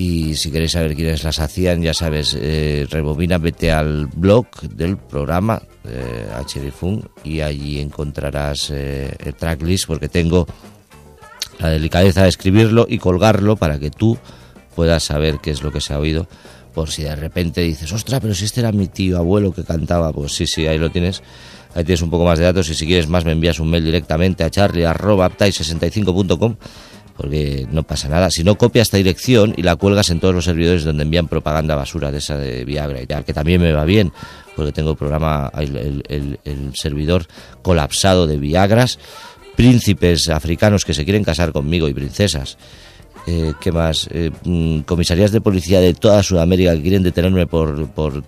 Y 0.00 0.36
si 0.36 0.52
queréis 0.52 0.72
saber 0.72 0.94
quiénes 0.94 1.24
las 1.24 1.40
hacían, 1.40 1.82
ya 1.82 1.92
sabes, 1.92 2.36
eh, 2.40 2.86
rebobina, 2.88 3.38
vete 3.38 3.72
al 3.72 4.06
blog 4.06 4.46
del 4.60 4.96
programa 4.96 5.60
eh, 5.84 6.28
y 7.24 7.40
allí 7.40 7.80
encontrarás 7.80 8.70
eh, 8.70 9.12
el 9.18 9.34
tracklist 9.34 9.88
porque 9.88 10.08
tengo 10.08 10.46
la 11.58 11.70
delicadeza 11.70 12.22
de 12.22 12.28
escribirlo 12.28 12.86
y 12.88 12.98
colgarlo 12.98 13.56
para 13.56 13.80
que 13.80 13.90
tú 13.90 14.16
puedas 14.76 15.02
saber 15.02 15.40
qué 15.42 15.50
es 15.50 15.64
lo 15.64 15.72
que 15.72 15.80
se 15.80 15.92
ha 15.92 15.98
oído. 15.98 16.28
Por 16.72 16.90
si 16.90 17.02
de 17.02 17.16
repente 17.16 17.62
dices, 17.62 17.92
ostras, 17.92 18.20
pero 18.20 18.34
si 18.34 18.44
este 18.44 18.60
era 18.60 18.70
mi 18.70 18.86
tío 18.86 19.18
abuelo 19.18 19.52
que 19.52 19.64
cantaba, 19.64 20.12
pues 20.12 20.32
sí, 20.32 20.46
sí, 20.46 20.68
ahí 20.68 20.78
lo 20.78 20.92
tienes 20.92 21.22
Ahí 21.74 21.84
tienes 21.84 22.02
un 22.02 22.10
poco 22.10 22.24
más 22.24 22.38
de 22.38 22.44
datos 22.44 22.68
y 22.70 22.74
si 22.74 22.86
quieres 22.86 23.08
más 23.08 23.24
me 23.24 23.32
envías 23.32 23.60
un 23.60 23.70
mail 23.70 23.84
directamente 23.84 24.42
a 24.42 24.50
charlie.aptai65.com 24.50 26.56
porque 27.18 27.66
no 27.72 27.82
pasa 27.82 28.08
nada. 28.08 28.30
Si 28.30 28.44
no, 28.44 28.56
copia 28.56 28.80
esta 28.80 28.96
dirección 28.96 29.52
y 29.56 29.62
la 29.62 29.74
cuelgas 29.74 30.08
en 30.10 30.20
todos 30.20 30.32
los 30.32 30.44
servidores 30.44 30.84
donde 30.84 31.02
envían 31.02 31.26
propaganda 31.26 31.74
basura 31.74 32.12
de 32.12 32.18
esa 32.18 32.38
de 32.38 32.64
Viagra 32.64 33.02
y 33.02 33.06
tal, 33.06 33.24
que 33.24 33.34
también 33.34 33.60
me 33.60 33.72
va 33.72 33.84
bien, 33.84 34.12
porque 34.54 34.70
tengo 34.70 34.92
el 34.92 34.96
programa, 34.96 35.50
el, 35.58 36.70
servidor 36.74 37.26
colapsado 37.60 38.28
de 38.28 38.36
Viagras, 38.36 39.00
príncipes 39.56 40.28
africanos 40.28 40.84
que 40.84 40.94
se 40.94 41.04
quieren 41.04 41.24
casar 41.24 41.50
conmigo 41.50 41.88
y 41.88 41.92
princesas. 41.92 42.56
Eh, 43.26 43.52
¿Qué 43.60 43.72
más? 43.72 44.08
Eh, 44.12 44.30
mm, 44.44 44.80
comisarías 44.82 45.32
de 45.32 45.40
policía 45.40 45.80
de 45.80 45.94
toda 45.94 46.22
Sudamérica 46.22 46.74
que 46.76 46.82
quieren 46.82 47.02
detenerme 47.02 47.48
por, 47.48 47.88
por, 47.90 48.22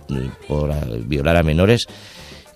por 0.47 1.07
violar 1.07 1.37
a 1.37 1.43
menores 1.43 1.87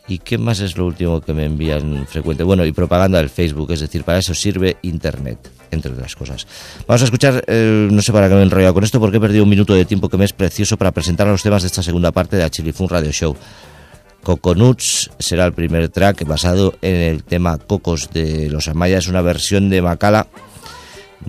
¿Y 0.08 0.20
qué 0.20 0.38
más 0.38 0.60
es 0.60 0.78
lo 0.78 0.86
último 0.86 1.20
que 1.20 1.34
me 1.34 1.46
envían 1.46 2.06
frecuente? 2.08 2.44
Bueno, 2.44 2.64
y 2.64 2.72
propaganda 2.72 3.18
del 3.18 3.30
Facebook, 3.30 3.72
es 3.72 3.80
decir, 3.80 4.04
para 4.04 4.20
eso 4.20 4.36
sirve 4.36 4.78
Internet, 4.84 5.50
entre 5.72 5.94
otras 5.94 6.16
cosas. 6.16 6.46
Vamos 6.88 7.02
a 7.02 7.06
escuchar, 7.06 7.44
eh, 7.48 7.88
no 7.90 8.02
sé 8.04 8.12
para 8.12 8.30
qué 8.30 8.36
me 8.36 8.42
he 8.42 8.44
enrollado 8.44 8.76
con 8.76 8.84
esto, 8.84 9.00
porque 9.00 9.18
he 9.18 9.20
perdido 9.20 9.44
un 9.44 9.50
minuto 9.50 9.74
de 9.74 9.86
tiempo 9.86 10.08
que 10.08 10.18
me 10.18 10.26
es 10.26 10.34
precioso 10.34 10.78
para 10.78 10.92
presentar 10.92 11.26
los 11.26 11.42
temas 11.42 11.64
de 11.64 11.68
esta 11.68 11.82
segunda 11.82 12.12
parte 12.12 12.36
de 12.36 12.44
Achilifun 12.44 12.88
Radio 12.88 13.12
Show. 13.12 13.36
Coconuts 14.22 15.12
será 15.20 15.46
el 15.46 15.54
primer 15.54 15.90
track 15.90 16.26
basado 16.26 16.76
en 16.82 16.96
el 16.96 17.24
tema 17.24 17.58
Cocos 17.58 18.10
de 18.12 18.50
los 18.50 18.68
Amaya. 18.68 18.98
Es 18.98 19.08
una 19.08 19.22
versión 19.22 19.70
de 19.70 19.82
Macala, 19.82 20.28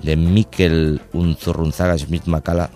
de 0.01 0.15
Mikel 0.15 1.01
Unzorrunzaga 1.13 1.97
Smith 1.97 2.25
Macala, 2.25 2.69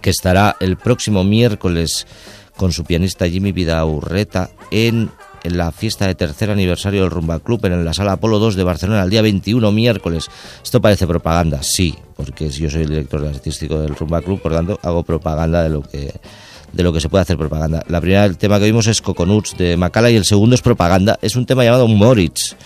que 0.00 0.10
estará 0.10 0.56
el 0.60 0.76
próximo 0.76 1.24
miércoles 1.24 2.06
con 2.56 2.72
su 2.72 2.84
pianista 2.84 3.28
Jimmy 3.28 3.52
Vidaurreta 3.52 4.50
en, 4.70 5.10
la 5.44 5.72
fiesta 5.72 6.06
de 6.06 6.14
tercer 6.14 6.50
aniversario 6.50 7.02
del 7.02 7.10
Rumba 7.10 7.40
Club 7.40 7.64
en 7.66 7.84
la 7.84 7.92
sala 7.92 8.12
Apolo 8.12 8.38
2 8.38 8.54
de 8.54 8.62
Barcelona 8.62 9.02
el 9.02 9.10
día 9.10 9.22
21 9.22 9.72
miércoles. 9.72 10.28
Esto 10.62 10.80
parece 10.80 11.06
propaganda, 11.06 11.62
sí, 11.62 11.96
porque 12.14 12.48
yo 12.48 12.70
soy 12.70 12.82
el 12.82 12.90
director 12.90 13.26
artístico 13.26 13.80
del 13.80 13.96
Rumba 13.96 14.22
Club, 14.22 14.40
por 14.40 14.52
tanto 14.52 14.78
hago 14.82 15.02
propaganda 15.02 15.62
de 15.62 15.70
lo 15.70 15.82
que 15.82 16.14
de 16.72 16.82
lo 16.82 16.92
que 16.92 17.00
se 17.00 17.08
puede 17.08 17.22
hacer 17.22 17.36
propaganda. 17.36 17.82
La 17.88 18.00
primera 18.00 18.24
el 18.24 18.38
tema 18.38 18.58
que 18.58 18.64
vimos 18.64 18.86
es 18.86 19.02
Coconuts 19.02 19.56
de 19.58 19.76
Macala 19.76 20.10
y 20.10 20.16
el 20.16 20.24
segundo 20.24 20.54
es 20.54 20.62
propaganda, 20.62 21.18
es 21.20 21.36
un 21.36 21.44
tema 21.44 21.64
llamado 21.64 21.86
Moritz 21.88 22.56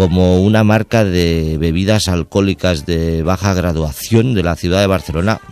como 0.00 0.40
una 0.40 0.64
marca 0.64 1.04
de 1.04 1.58
bebidas 1.60 2.08
alcohólicas 2.08 2.86
de 2.86 3.22
baja 3.22 3.52
graduación 3.52 4.32
de 4.32 4.42
la 4.42 4.56
ciudad 4.56 4.80
de 4.80 4.86
Barcelona. 4.86 5.42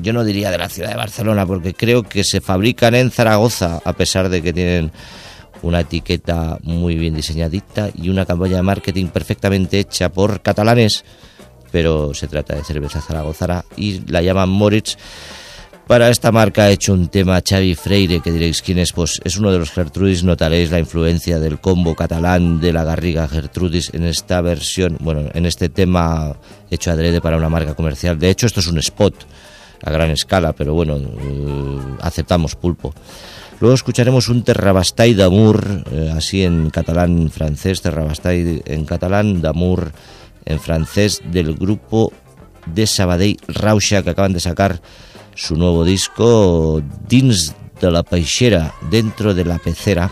Yo 0.00 0.14
no 0.14 0.24
diría 0.24 0.50
de 0.50 0.56
la 0.56 0.70
ciudad 0.70 0.88
de 0.88 0.96
Barcelona 0.96 1.44
porque 1.44 1.74
creo 1.74 2.04
que 2.04 2.24
se 2.24 2.40
fabrican 2.40 2.94
en 2.94 3.10
Zaragoza 3.10 3.82
a 3.84 3.92
pesar 3.92 4.30
de 4.30 4.40
que 4.40 4.54
tienen 4.54 4.92
una 5.60 5.80
etiqueta 5.80 6.56
muy 6.62 6.96
bien 6.96 7.16
diseñadita 7.16 7.90
y 7.94 8.08
una 8.08 8.24
campaña 8.24 8.56
de 8.56 8.62
marketing 8.62 9.08
perfectamente 9.08 9.78
hecha 9.78 10.08
por 10.10 10.40
catalanes, 10.40 11.04
pero 11.70 12.14
se 12.14 12.28
trata 12.28 12.54
de 12.56 12.64
cerveza 12.64 13.02
zaragozara 13.02 13.66
y 13.76 14.10
la 14.10 14.22
llaman 14.22 14.48
Moritz 14.48 14.96
para 15.88 16.10
esta 16.10 16.30
marca 16.30 16.64
ha 16.64 16.70
hecho 16.70 16.92
un 16.92 17.08
tema 17.08 17.40
Xavi 17.40 17.74
Freire, 17.74 18.20
que 18.20 18.30
diréis 18.30 18.60
quién 18.60 18.78
es, 18.78 18.92
pues 18.92 19.20
es 19.24 19.38
uno 19.38 19.50
de 19.50 19.58
los 19.58 19.70
Gertrudis, 19.70 20.22
notaréis 20.22 20.70
la 20.70 20.78
influencia 20.78 21.40
del 21.40 21.60
combo 21.60 21.94
catalán 21.94 22.60
de 22.60 22.74
la 22.74 22.84
Garriga 22.84 23.26
Gertrudis 23.26 23.94
en 23.94 24.04
esta 24.04 24.42
versión, 24.42 24.98
bueno, 25.00 25.30
en 25.32 25.46
este 25.46 25.70
tema 25.70 26.36
hecho 26.70 26.90
adrede 26.90 27.22
para 27.22 27.38
una 27.38 27.48
marca 27.48 27.74
comercial. 27.74 28.18
De 28.18 28.28
hecho, 28.28 28.46
esto 28.46 28.60
es 28.60 28.66
un 28.66 28.78
spot 28.78 29.14
a 29.82 29.90
gran 29.90 30.10
escala, 30.10 30.52
pero 30.52 30.74
bueno, 30.74 30.98
eh, 30.98 31.78
aceptamos 32.02 32.54
pulpo. 32.54 32.92
Luego 33.58 33.74
escucharemos 33.74 34.28
un 34.28 34.44
Terrabastay 34.44 35.14
d'Amour, 35.14 35.84
eh, 35.90 36.12
así 36.14 36.44
en 36.44 36.68
catalán 36.68 37.30
francés, 37.30 37.80
Terrabastay 37.80 38.62
en 38.66 38.84
catalán, 38.84 39.40
d'Amour 39.40 39.90
en 40.44 40.60
francés, 40.60 41.22
del 41.32 41.54
grupo 41.54 42.12
de 42.66 42.86
Sabadell 42.86 43.38
Rausha, 43.48 44.02
que 44.02 44.10
acaban 44.10 44.34
de 44.34 44.40
sacar 44.40 44.82
su 45.38 45.54
nuevo 45.54 45.84
disco 45.84 46.82
Dins 47.08 47.54
de 47.80 47.90
la 47.92 48.02
Peixera, 48.02 48.74
dentro 48.90 49.34
de 49.34 49.44
la 49.44 49.58
pecera. 49.58 50.10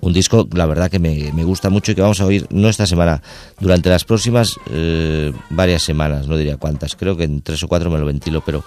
Un 0.00 0.14
disco, 0.14 0.48
la 0.54 0.64
verdad, 0.64 0.90
que 0.90 0.98
me, 0.98 1.30
gusta 1.44 1.68
mucho 1.68 1.92
y 1.92 1.94
que 1.94 2.00
vamos 2.00 2.20
a 2.22 2.24
oír 2.24 2.46
no 2.50 2.70
esta 2.70 2.86
semana, 2.86 3.22
durante 3.60 3.90
las 3.90 4.04
próximas 4.04 4.56
eh, 4.70 5.30
varias 5.50 5.82
semanas, 5.82 6.26
no 6.26 6.38
diría 6.38 6.56
cuántas, 6.56 6.96
creo 6.96 7.16
que 7.18 7.24
en 7.24 7.42
tres 7.42 7.62
o 7.62 7.68
cuatro 7.68 7.90
me 7.90 7.98
lo 7.98 8.06
ventilo, 8.06 8.40
pero 8.40 8.64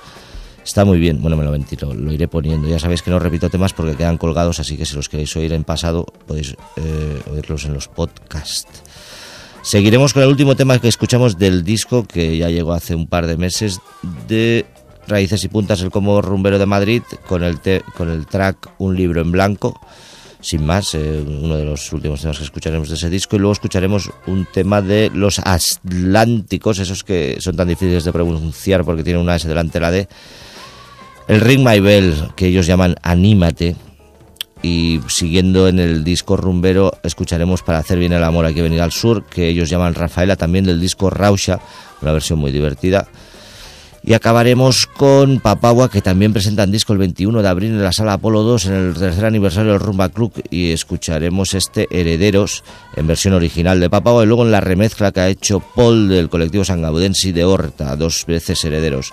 está 0.64 0.86
muy 0.86 1.00
bien. 1.00 1.20
Bueno, 1.22 1.36
me 1.36 1.44
lo 1.44 1.52
ventilo, 1.52 1.92
lo 1.94 2.14
iré 2.14 2.28
poniendo. 2.28 2.68
Ya 2.68 2.78
sabéis 2.78 3.02
que 3.02 3.10
no 3.10 3.18
repito 3.18 3.50
temas 3.50 3.74
porque 3.74 3.96
quedan 3.96 4.20
colgados, 4.20 4.60
así 4.60 4.78
que 4.78 4.86
si 4.86 4.96
los 4.96 5.10
queréis 5.10 5.36
oír 5.36 5.54
en 5.54 5.64
pasado, 5.64 6.06
podéis 6.28 6.56
eh, 6.78 7.22
oírlos 7.32 7.66
en 7.66 7.74
los 7.74 7.88
podcasts. 7.88 8.84
Seguiremos 9.64 10.14
con 10.14 10.22
el 10.22 10.30
último 10.30 10.56
tema 10.56 10.78
que 10.78 10.88
escuchamos 10.88 11.40
del 11.40 11.64
disco 11.64 12.06
que 12.06 12.38
ya 12.38 12.52
llegó 12.52 12.74
hace 12.74 12.94
un 12.94 13.08
par 13.08 13.26
de 13.26 13.36
meses 13.36 13.80
de 14.28 14.68
Raíces 15.08 15.44
y 15.44 15.48
Puntas, 15.48 15.82
el 15.82 15.92
como 15.92 16.22
rumbero 16.22 16.60
de 16.60 16.66
Madrid, 16.66 17.04
con 17.28 17.44
el, 17.44 17.60
con 17.96 18.10
el 18.10 18.26
track 18.26 18.72
Un 18.80 18.96
libro 18.96 19.22
en 19.22 19.32
blanco. 19.32 19.80
Sin 20.42 20.66
más, 20.66 20.94
eh, 20.94 21.24
uno 21.26 21.58
de 21.58 21.66
los 21.66 21.92
últimos 21.92 22.22
temas 22.22 22.38
que 22.38 22.44
escucharemos 22.44 22.90
de 22.90 22.96
ese 22.96 23.10
disco. 23.10 23.36
Y 23.36 23.40
luego 23.40 23.54
escucharemos 23.54 24.12
un 24.28 24.46
tema 24.46 24.82
de 24.82 25.10
los 25.14 25.40
Atlánticos, 25.40 26.78
esos 26.80 27.04
que 27.04 27.38
son 27.40 27.56
tan 27.56 27.68
difíciles 27.68 28.04
de 28.04 28.12
pronunciar 28.12 28.86
porque 28.86 29.04
tienen 29.04 29.24
una 29.24 29.36
S 29.36 29.48
delante 29.48 29.80
de 29.80 29.80
la 29.80 29.92
D. 29.92 30.08
El 31.28 31.42
Ring 31.42 31.68
My 31.68 31.80
Bell, 31.80 32.30
que 32.36 32.48
ellos 32.48 32.68
llaman 32.68 32.96
Anímate. 33.02 33.76
Y 34.62 35.00
siguiendo 35.08 35.68
en 35.68 35.80
el 35.80 36.04
disco 36.04 36.38
rumbero, 36.38 36.94
escucharemos 37.04 37.62
Para 37.62 37.80
hacer 37.80 38.00
bien 38.00 38.14
el 38.14 38.24
amor 38.24 38.46
hay 38.46 38.54
que 38.54 38.62
venir 38.62 38.82
al 38.82 38.92
sur, 38.92 39.26
que 39.26 39.48
ellos 39.50 39.70
llaman 39.70 39.94
Rafaela, 39.94 40.36
también 40.36 40.66
del 40.66 40.80
disco 40.80 41.10
Rausha, 41.10 41.60
una 42.02 42.12
versión 42.12 42.40
muy 42.40 42.52
divertida. 42.52 43.08
Y 44.08 44.14
acabaremos 44.14 44.86
con 44.86 45.40
Papagua, 45.40 45.90
que 45.90 46.00
también 46.00 46.32
presentan 46.32 46.72
disco 46.72 46.94
el 46.94 47.00
21 47.00 47.42
de 47.42 47.48
abril 47.48 47.72
en 47.72 47.82
la 47.82 47.92
sala 47.92 48.14
Apolo 48.14 48.44
2 48.44 48.68
en 48.68 48.74
el 48.74 48.94
tercer 48.94 49.26
aniversario 49.26 49.72
del 49.72 49.80
Rumba 49.80 50.10
Club. 50.10 50.32
Y 50.52 50.74
escucharemos 50.74 51.56
este 51.56 51.88
Herederos 51.90 52.64
en 52.96 53.08
versión 53.08 53.34
original 53.34 53.80
de 53.80 53.90
Papagua 53.90 54.24
y 54.24 54.28
luego 54.28 54.46
en 54.46 54.52
la 54.52 54.62
remezcla 54.62 55.12
que 55.12 55.22
ha 55.22 55.28
hecho 55.28 55.60
Paul 55.60 56.08
del 56.08 56.30
colectivo 56.30 56.64
Sangaudensi 56.64 57.32
de 57.32 57.46
Horta, 57.46 57.96
dos 57.96 58.26
veces 58.28 58.64
Herederos. 58.64 59.12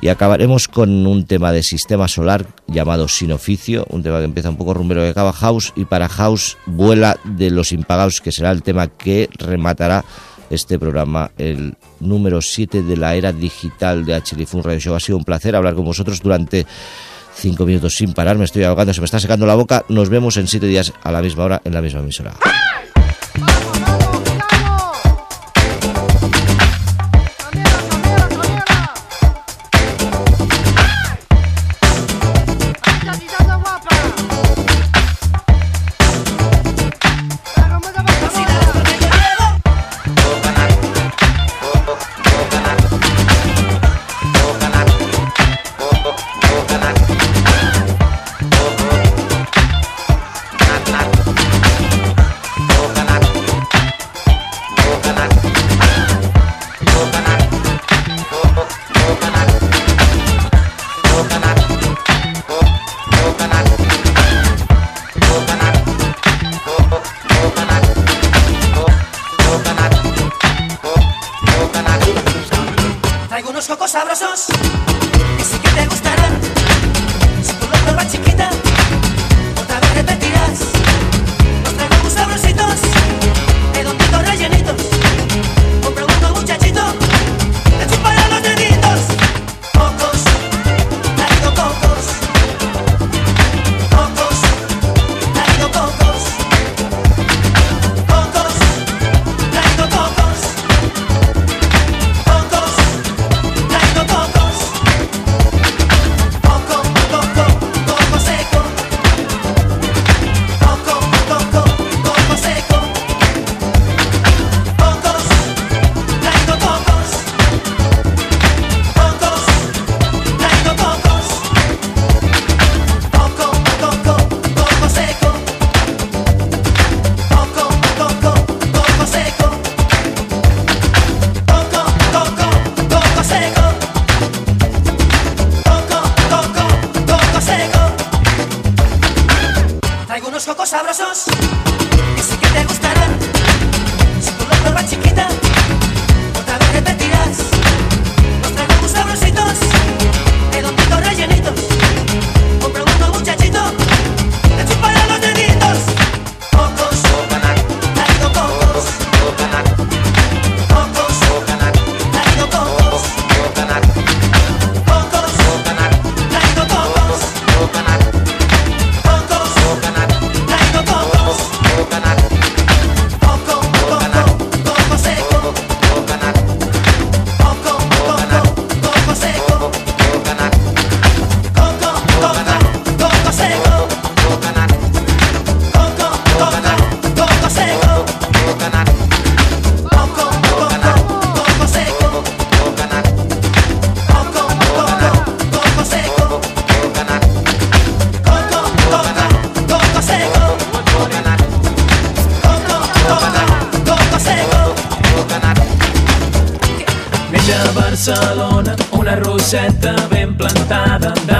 Y 0.00 0.06
acabaremos 0.08 0.68
con 0.68 1.04
un 1.04 1.26
tema 1.26 1.50
de 1.50 1.64
sistema 1.64 2.06
solar 2.06 2.46
llamado 2.68 3.08
Sin 3.08 3.32
Oficio, 3.32 3.86
un 3.90 4.04
tema 4.04 4.18
que 4.18 4.24
empieza 4.24 4.50
un 4.50 4.56
poco 4.56 4.72
rumbero 4.72 5.02
que 5.02 5.08
acaba 5.08 5.32
House. 5.32 5.72
Y 5.74 5.84
para 5.84 6.08
House, 6.08 6.58
Vuela 6.66 7.18
de 7.24 7.50
los 7.50 7.72
Impagados, 7.72 8.20
que 8.20 8.30
será 8.30 8.52
el 8.52 8.62
tema 8.62 8.86
que 8.86 9.28
rematará 9.36 10.04
este 10.52 10.78
programa, 10.78 11.30
el 11.38 11.74
número 12.00 12.42
7 12.42 12.82
de 12.82 12.96
la 12.96 13.14
era 13.14 13.32
digital 13.32 14.04
de 14.04 14.14
HLFUN 14.14 14.62
Radio 14.62 14.80
Show. 14.80 14.94
Ha 14.94 15.00
sido 15.00 15.18
un 15.18 15.24
placer 15.24 15.56
hablar 15.56 15.74
con 15.74 15.84
vosotros 15.84 16.20
durante 16.20 16.66
cinco 17.34 17.64
minutos 17.64 17.96
sin 17.96 18.12
parar. 18.12 18.36
Me 18.36 18.44
estoy 18.44 18.64
ahogando, 18.64 18.92
se 18.92 19.00
me 19.00 19.06
está 19.06 19.18
secando 19.18 19.46
la 19.46 19.54
boca. 19.54 19.84
Nos 19.88 20.08
vemos 20.08 20.36
en 20.36 20.46
siete 20.46 20.66
días 20.66 20.92
a 21.02 21.10
la 21.10 21.22
misma 21.22 21.44
hora 21.44 21.62
en 21.64 21.74
la 21.74 21.80
misma 21.80 22.00
emisora. 22.00 22.34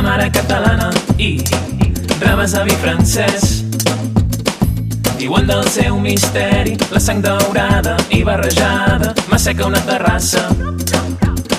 Mare 0.02 0.30
catalana 0.30 0.90
i 1.16 1.38
rebes 2.20 2.54
avi 2.54 2.74
francès. 2.82 3.62
Diuen 5.18 5.46
del 5.46 5.62
seu 5.70 5.98
misteri 6.00 6.76
la 6.90 7.00
sang 7.00 7.22
daurada 7.22 7.94
i 8.10 8.22
barrejada 8.26 9.12
m'asseca 9.30 9.66
una 9.66 9.80
terrassa 9.86 10.48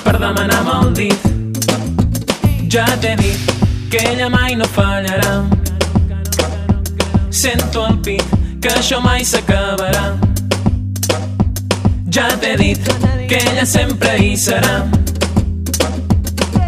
per 0.03 0.17
demanar 0.19 0.60
amb 0.60 0.71
el 0.73 0.93
dit. 0.99 1.27
Ja 2.73 2.86
t'he 2.99 3.15
dit 3.21 3.53
que 3.89 4.01
ella 4.12 4.29
mai 4.29 4.56
no 4.60 4.67
fallarà. 4.75 5.45
Sento 7.29 7.86
al 7.86 7.99
pit 8.03 8.25
que 8.60 8.73
això 8.73 8.99
mai 9.03 9.23
s'acabarà. 9.23 10.03
Ja 12.12 12.27
t'he 12.41 12.58
dit 12.58 12.91
que 13.29 13.39
ella 13.51 13.65
sempre 13.65 14.17
hi 14.17 14.36
serà. 14.38 14.84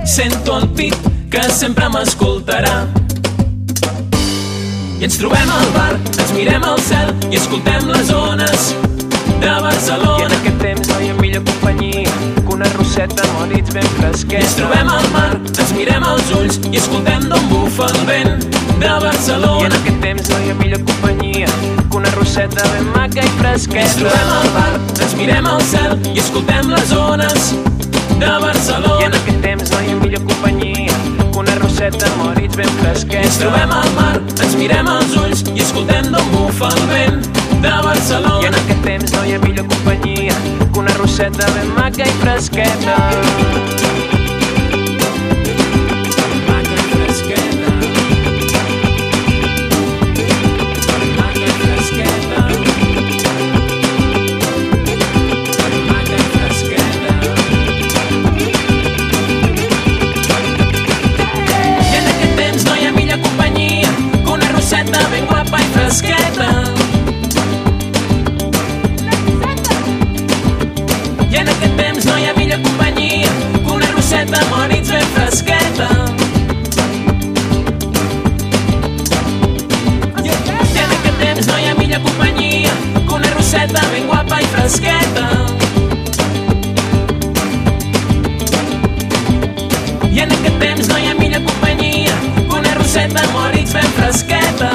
Sento 0.06 0.56
al 0.56 0.70
pit 0.78 1.15
que 1.36 1.52
sempre 1.52 1.88
m'escoltarà. 1.92 2.86
I 5.00 5.04
ens 5.04 5.18
trobem 5.20 5.50
al 5.52 5.66
bar, 5.76 5.96
ens 6.16 6.32
mirem 6.32 6.64
al 6.64 6.80
cel 6.80 7.12
i 7.28 7.36
escoltem 7.36 7.90
les 7.90 8.12
ones 8.16 8.70
de 9.42 9.56
Barcelona. 9.66 10.22
I 10.22 10.28
en 10.30 10.36
aquest 10.38 10.62
temps 10.62 10.88
no 10.92 11.00
hi 11.02 11.10
ha 11.12 11.18
millor 11.20 11.44
companyia 11.50 12.14
que 12.38 12.54
una 12.56 12.70
roseta 12.78 13.28
amb 13.28 13.52
dits 13.52 13.74
ben 13.76 13.84
I 13.84 14.38
ens 14.40 14.56
trobem 14.56 14.88
al 14.88 15.10
mar, 15.12 15.34
ens 15.36 15.74
mirem 15.76 16.08
als 16.08 16.32
ulls 16.40 16.62
i 16.72 16.78
escoltem 16.80 17.28
d'on 17.28 17.50
bufa 17.52 17.90
el 17.92 18.00
vent 18.08 18.48
de 18.80 18.86
I 18.86 18.94
en 18.94 19.04
Barcelona. 19.04 19.76
aquest 19.82 20.00
temps 20.08 20.30
no 20.30 20.40
hi 20.40 20.50
ha 20.52 20.56
millor 20.64 20.86
companyia 20.88 21.48
que 21.92 21.98
una 21.98 22.12
roseta 22.16 22.64
ben 22.72 22.88
maca 22.96 23.20
i 23.20 23.28
Ens 23.28 23.36
fresqueta. 23.42 24.00
trobem 24.00 24.32
al 24.40 24.50
bar, 24.56 24.72
ens 25.02 25.16
mirem 25.20 25.46
al 25.52 25.62
cel 25.74 26.00
i 26.16 26.20
escoltem 26.20 26.72
les 26.72 26.92
ones 26.96 27.52
de 28.24 28.26
I 28.26 28.42
Barcelona. 28.48 29.06
en 29.06 29.14
aquest 29.22 29.42
temps 29.42 29.72
no 29.72 29.82
hi 29.82 29.92
ha 29.92 29.96
millor 30.06 30.24
companyia 30.32 31.25
roseta 31.76 32.08
amb 32.08 32.38
dits 32.40 32.56
ben 32.56 32.68
Ens 32.68 32.80
fresquets. 32.80 33.38
trobem 33.38 33.72
al 33.72 33.90
mar, 33.96 34.16
ens 34.44 34.56
mirem 34.56 34.88
als 34.88 35.16
ulls 35.20 35.44
i 35.56 35.60
escoltem 35.60 36.08
d'on 36.14 36.30
bufa 36.32 36.70
el 36.72 36.86
vent 36.88 37.26
de 37.62 37.68
I 37.68 37.72
en 37.72 37.84
Barcelona. 37.84 38.48
aquest 38.48 38.84
temps 38.84 39.12
no 39.12 39.26
hi 39.26 39.34
ha 39.34 39.40
millor 39.40 39.68
companyia 39.68 40.36
que 40.72 40.80
una 40.80 40.94
roseta 40.94 41.52
ben 41.58 41.76
maca 41.76 42.08
i 42.08 42.16
fresqueta. 42.24 43.85
Ben 84.06 84.08
guapa 84.08 84.42
i 84.42 84.46
fresqueta. 84.46 85.28
I 90.12 90.20
en 90.20 90.32
aquest 90.32 90.60
temps 90.60 90.88
no 90.88 90.98
hi 90.98 91.08
ha 91.08 91.16
millor 91.20 91.44
companyia 91.44 92.16
que 92.36 92.60
una 92.60 92.74
roseta 92.76 93.24
hòrits 93.34 93.74
ben 93.74 93.90
fresqueta. 94.00 94.72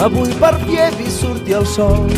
Avui 0.00 0.32
per 0.40 0.54
fi 0.64 0.78
he 0.80 0.88
vist 0.96 1.29
sortir 1.50 1.54
el 1.54 1.66
sol. 1.66 2.08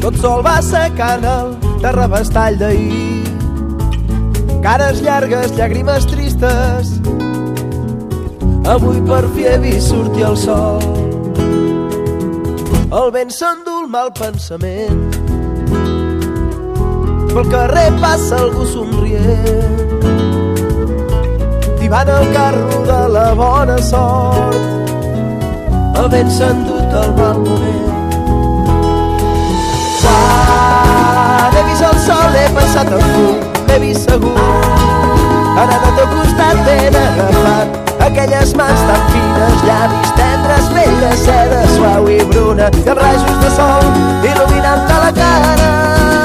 Tot 0.00 0.16
sol 0.16 0.42
va 0.44 0.60
secant 0.62 1.24
el 1.24 1.56
terrabastall 1.82 2.56
d'ahir. 2.58 3.24
Cares 4.64 5.02
llargues, 5.02 5.52
llàgrimes 5.56 6.06
tristes. 6.08 6.94
Avui 8.68 9.00
per 9.04 9.24
fi 9.34 9.46
he 9.48 9.58
vist 9.58 9.88
sortir 9.90 10.24
el 10.28 10.36
sol. 10.36 10.80
El 12.90 13.10
vent 13.12 13.30
s'endú 13.30 13.82
el 13.84 13.88
mal 13.88 14.12
pensament. 14.12 15.18
pel 17.30 17.46
carrer 17.46 17.90
passa 18.02 18.40
algú 18.42 18.64
somrient 18.66 19.76
tibant 21.78 22.10
el 22.10 22.26
carro 22.34 22.80
de 22.88 22.98
la 23.14 23.28
bona 23.38 23.78
sort 23.78 24.58
el 26.02 26.10
vent 26.10 26.30
s'ha 26.40 26.50
endut 26.90 27.04
el 27.04 27.12
mal 27.14 27.38
moment 27.38 27.88
quan 30.00 31.54
he 31.54 31.62
vist 31.68 31.82
el 31.82 31.98
sol 32.06 32.34
he 32.34 32.46
passat 32.54 32.92
el 32.96 33.02
fum 33.12 33.34
l'he 33.68 33.78
vist 33.84 34.10
segur 34.10 34.34
anat 35.62 35.86
al 35.86 35.94
teu 35.98 36.08
costat 36.14 36.62
ben 36.66 36.96
agafat 37.02 37.68
aquelles 38.06 38.54
mans 38.56 38.80
tan 38.88 39.02
fines, 39.12 39.66
llavis 39.66 40.14
tendres, 40.16 40.72
pell 40.74 40.96
de 41.04 41.12
seda 41.24 41.60
suau 41.76 42.08
i 42.08 42.22
bruna 42.32 42.70
i 42.72 42.88
els 42.88 43.02
rajos 43.02 43.38
de 43.44 43.52
sol 43.58 43.92
il·luminant-te 44.32 45.04
la 45.04 45.12
cara. 45.20 46.19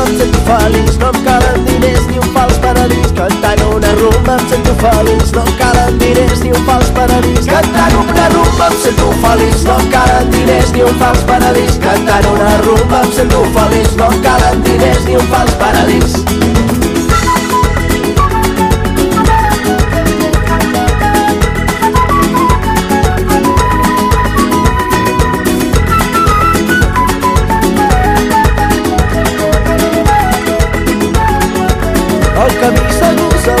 Rumba 0.00 0.10
em 0.10 0.18
sento 0.18 0.38
feliç, 0.40 0.96
no 0.98 1.06
em 1.08 1.24
calen 1.24 1.64
diners 1.64 2.06
ni 2.06 2.18
un 2.18 2.32
fals 2.32 2.58
paradís. 2.58 3.12
Cantant 3.14 3.62
una 3.74 3.92
rumba 3.92 4.36
em 4.38 4.48
sento 4.48 4.74
feliç, 4.80 5.32
no 5.32 5.42
em 5.42 5.52
calen 5.58 5.98
diners 5.98 6.40
ni 6.42 6.50
un 6.50 6.64
fals 6.64 6.90
paradís. 6.90 7.46
Cantant 7.46 7.94
una 7.94 8.28
rumba 8.28 8.68
em 8.70 8.78
sento 8.82 9.12
feliç, 9.22 9.64
no 9.64 9.78
em 9.78 9.90
calen 9.90 10.30
diners 10.30 10.72
ni 10.72 10.82
un 10.82 10.94
fals 10.98 11.24
paradís. 11.24 11.78
Cantant 11.78 12.30
una 12.34 12.56
rumba 12.64 13.02
em 13.04 13.12
sento 13.12 13.44
feliç, 13.56 13.96
no 13.96 14.12
em 14.12 14.22
calen 14.22 14.62
diners 14.62 15.04
ni 15.04 15.16
un 15.16 15.28
fals 15.34 15.54
paradís. 15.64 16.49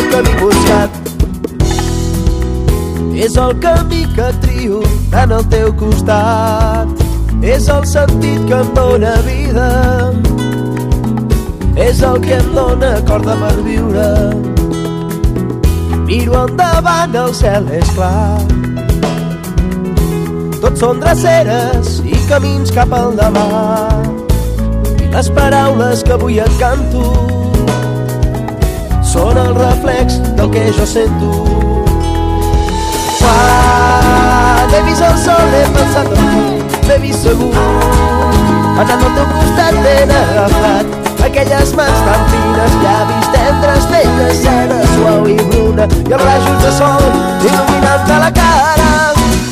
El 0.00 0.10
camí 0.12 0.34
buscat. 0.40 0.90
És 3.14 3.36
el 3.36 3.58
camí 3.60 4.04
que 4.16 4.28
trio 4.40 4.82
en 5.12 5.32
el 5.32 5.46
teu 5.52 5.72
costat. 5.76 6.88
És 7.42 7.68
el 7.72 7.86
sentit 7.88 8.44
que 8.48 8.60
em 8.60 8.70
dóna 8.76 9.14
vida. 9.26 9.68
És 11.76 12.02
el 12.04 12.20
que 12.24 12.38
em 12.38 12.54
dóna 12.54 12.94
corda 13.08 13.36
per 13.40 13.56
viure. 13.64 14.08
Miro 16.06 16.38
endavant, 16.44 17.14
el 17.14 17.34
cel 17.34 17.68
és 17.76 17.92
clar. 17.96 18.40
Tots 20.60 20.80
són 20.82 21.00
dreceres 21.00 22.00
i 22.04 22.16
camins 22.28 22.72
cap 22.76 22.92
al 22.96 23.14
demà. 23.20 23.46
I 25.00 25.12
les 25.12 25.30
paraules 25.36 26.04
que 26.04 26.16
avui 26.16 26.40
et 26.42 26.58
canto 26.60 27.39
són 29.10 29.38
el 29.38 29.54
reflex 29.56 30.20
del 30.38 30.50
que 30.54 30.60
jo 30.76 30.84
sento. 30.86 31.30
Quan 33.18 34.74
he 34.74 34.82
vist 34.86 35.02
el 35.02 35.16
sol 35.18 35.56
he 35.58 35.62
pensat 35.74 36.12
en 36.14 36.28
tu, 36.30 36.76
l'he 36.86 36.98
vist 37.02 37.26
segur. 37.26 37.50
Anant 38.78 39.02
al 39.02 39.16
teu 39.16 39.26
costat 39.32 39.80
ben 39.86 40.14
agafat, 40.20 40.94
aquelles 41.26 41.74
mans 41.80 42.04
tan 42.06 42.24
fines, 42.30 42.78
llavis 42.84 43.32
tendres, 43.34 43.90
pell 43.90 44.14
de 44.20 44.30
seda 44.44 44.78
suau 44.94 45.26
i 45.26 45.36
bruna, 45.42 45.90
i 46.06 46.14
els 46.14 46.24
rajos 46.28 46.64
de 46.68 46.72
sol 46.78 47.10
il·luminant-te 47.50 48.22
la 48.26 48.32
cara. 48.38 48.90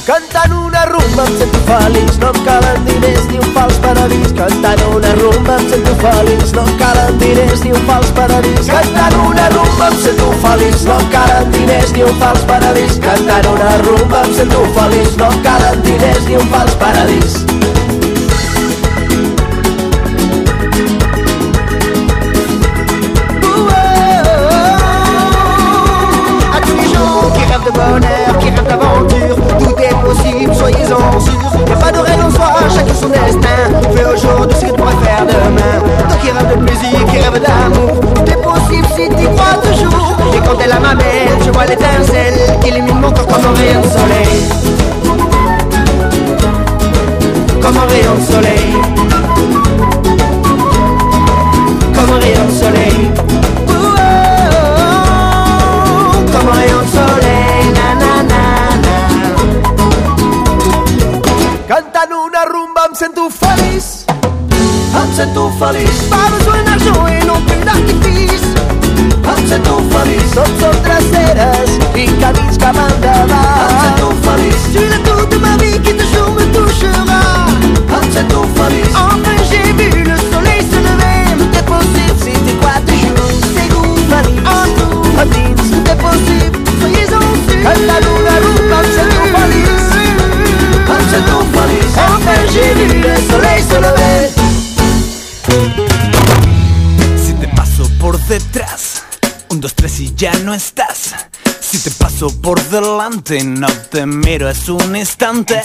Cantant 0.07 0.68
una 0.79 0.85
rumba 0.87 1.25
em 1.27 1.39
sento 1.39 1.59
feliç, 1.67 2.19
no 2.19 2.29
em 2.29 2.45
calen 2.45 2.85
diners 2.85 3.27
ni 3.31 3.39
un 3.39 3.53
fals 3.55 3.79
paradís. 3.83 4.33
Cantant 4.37 4.83
una 4.95 5.13
rumba 5.19 5.57
em 5.59 5.69
sento 5.71 5.95
feliç, 6.03 6.53
no 6.55 6.63
em 6.63 6.77
calen 6.79 7.19
diners 7.19 7.65
ni 7.65 7.73
un 7.73 7.83
fals 7.89 8.11
paradís. 8.15 8.67
Cantant 8.71 9.15
una 9.27 9.49
rumba 9.55 9.89
em 9.91 9.97
sento 10.05 10.31
feliç, 10.45 10.85
no 10.87 10.95
em 11.01 11.09
calen 11.15 11.51
diners 11.51 11.93
ni 11.93 12.03
un 12.05 12.15
fals 12.21 12.45
paradís. 12.47 12.99
Cantant 13.03 13.47
una 13.55 13.77
rumba 13.83 14.23
em 14.25 14.35
sento 14.39 14.63
feliç, 14.79 15.17
no 15.19 15.33
em 15.33 15.43
calen 15.43 15.83
diners 15.83 16.29
ni 16.29 16.37
un 16.37 16.47
fals 16.55 16.75
paradís. 16.85 17.45
Tous 23.43 23.67
les 26.71 26.89
gens 26.93 27.31
qui 27.35 27.43
rêvent 27.51 27.67
de 27.67 27.73
bonheur, 27.81 28.39
qui 28.39 28.51
rêvent 28.51 28.69
d'aventure, 28.69 29.58
tout 30.09 30.15
est 30.15 30.33
possible, 30.33 30.55
soyez-en 30.55 31.21
sûrs. 31.21 31.53
Y'a 31.69 31.77
pas 31.77 31.93
de 31.93 31.99
règle 31.99 32.25
en 32.25 32.31
soi, 32.31 32.47
chacun 32.75 32.95
son 32.95 33.09
destin. 33.09 33.59
Fais 33.95 34.05
aujourd'hui 34.05 34.57
ce 34.57 34.61
que 34.61 34.67
tu 34.67 34.73
pourrais 34.75 34.97
faire 35.05 35.27
demain. 35.27 35.81
Toi 36.09 36.17
qui 36.23 36.31
rêves 36.31 36.59
de 36.59 36.65
plaisir, 36.65 37.05
qui 37.11 37.19
rêves 37.19 37.43
d'amour, 37.43 38.01
tout 38.25 38.41
possible 38.43 38.87
si 38.97 39.09
tu 39.09 39.29
crois 39.29 39.61
toujours. 39.63 40.17
Et 40.35 40.39
quand 40.39 40.59
elle 40.63 40.73
a 40.73 40.81
ma 40.81 40.95
mère, 40.95 41.39
je 41.45 41.51
vois 41.51 41.67
l'étincelle 41.67 42.59
qui 42.61 42.69
illumine 42.69 43.01
mon 43.01 43.11
corps 43.11 43.27
comme 43.27 43.47
un 43.47 43.55
rayon 43.59 43.81
de 43.81 43.89
soleil. 43.89 44.49
Comme 47.61 47.77
un 47.77 47.87
rayon 47.87 48.15
de 48.15 48.33
soleil. 48.33 48.77
Comme 51.95 52.17
un 52.17 52.21
rayon 52.21 52.47
de 52.47 52.53
soleil. 52.53 53.11
Cantant 61.79 62.13
una 62.13 62.41
rumba 62.45 62.87
em 62.89 62.95
sento 62.99 63.29
feliç, 63.31 63.85
em 65.01 65.15
sento 65.15 65.45
feliç. 65.61 66.01
Pas 66.11 66.29
besoin 66.33 66.65
d'argent 66.65 67.07
et 67.07 67.25
non 67.25 67.41
plus 67.47 67.65
d'artifice. 67.69 68.51
Em 69.37 69.47
sento 69.47 69.79
feliç. 69.95 70.35
Tots 70.35 70.61
són 70.65 70.83
dreceres 70.89 71.77
i 71.95 72.09
camins 72.19 72.59
cap 72.65 72.83
endavant. 72.89 73.78
Dos, 99.69 99.75
tres 99.75 100.01
y 100.01 100.15
ya 100.15 100.33
no 100.45 100.55
estás. 100.55 101.15
Si 101.61 101.79
te 101.79 101.91
paso 101.91 102.29
por 102.41 102.63
delante, 102.71 103.43
no 103.45 103.69
te 103.91 104.07
miro, 104.07 104.49
es 104.49 104.69
un 104.69 104.97
instante. 104.97 105.61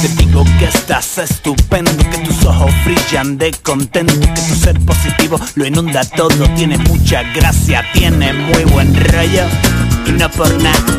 Si 0.00 0.08
te 0.08 0.24
digo 0.24 0.44
que 0.58 0.66
estás 0.66 1.18
estupendo, 1.18 1.90
que 1.96 2.18
tus 2.18 2.44
ojos 2.44 2.70
brillan 2.84 3.38
de 3.38 3.50
contento, 3.52 4.14
que 4.20 4.26
tu 4.26 4.54
ser 4.54 4.78
positivo 4.80 5.40
lo 5.56 5.66
inunda 5.66 6.04
todo, 6.04 6.48
tiene 6.54 6.78
mucha 6.78 7.22
gracia, 7.34 7.82
tiene 7.92 8.32
muy 8.32 8.64
buen 8.64 8.94
rollo. 9.12 9.44
Y 10.06 10.12
no 10.12 10.30
por 10.30 10.52
nada, 10.62 10.98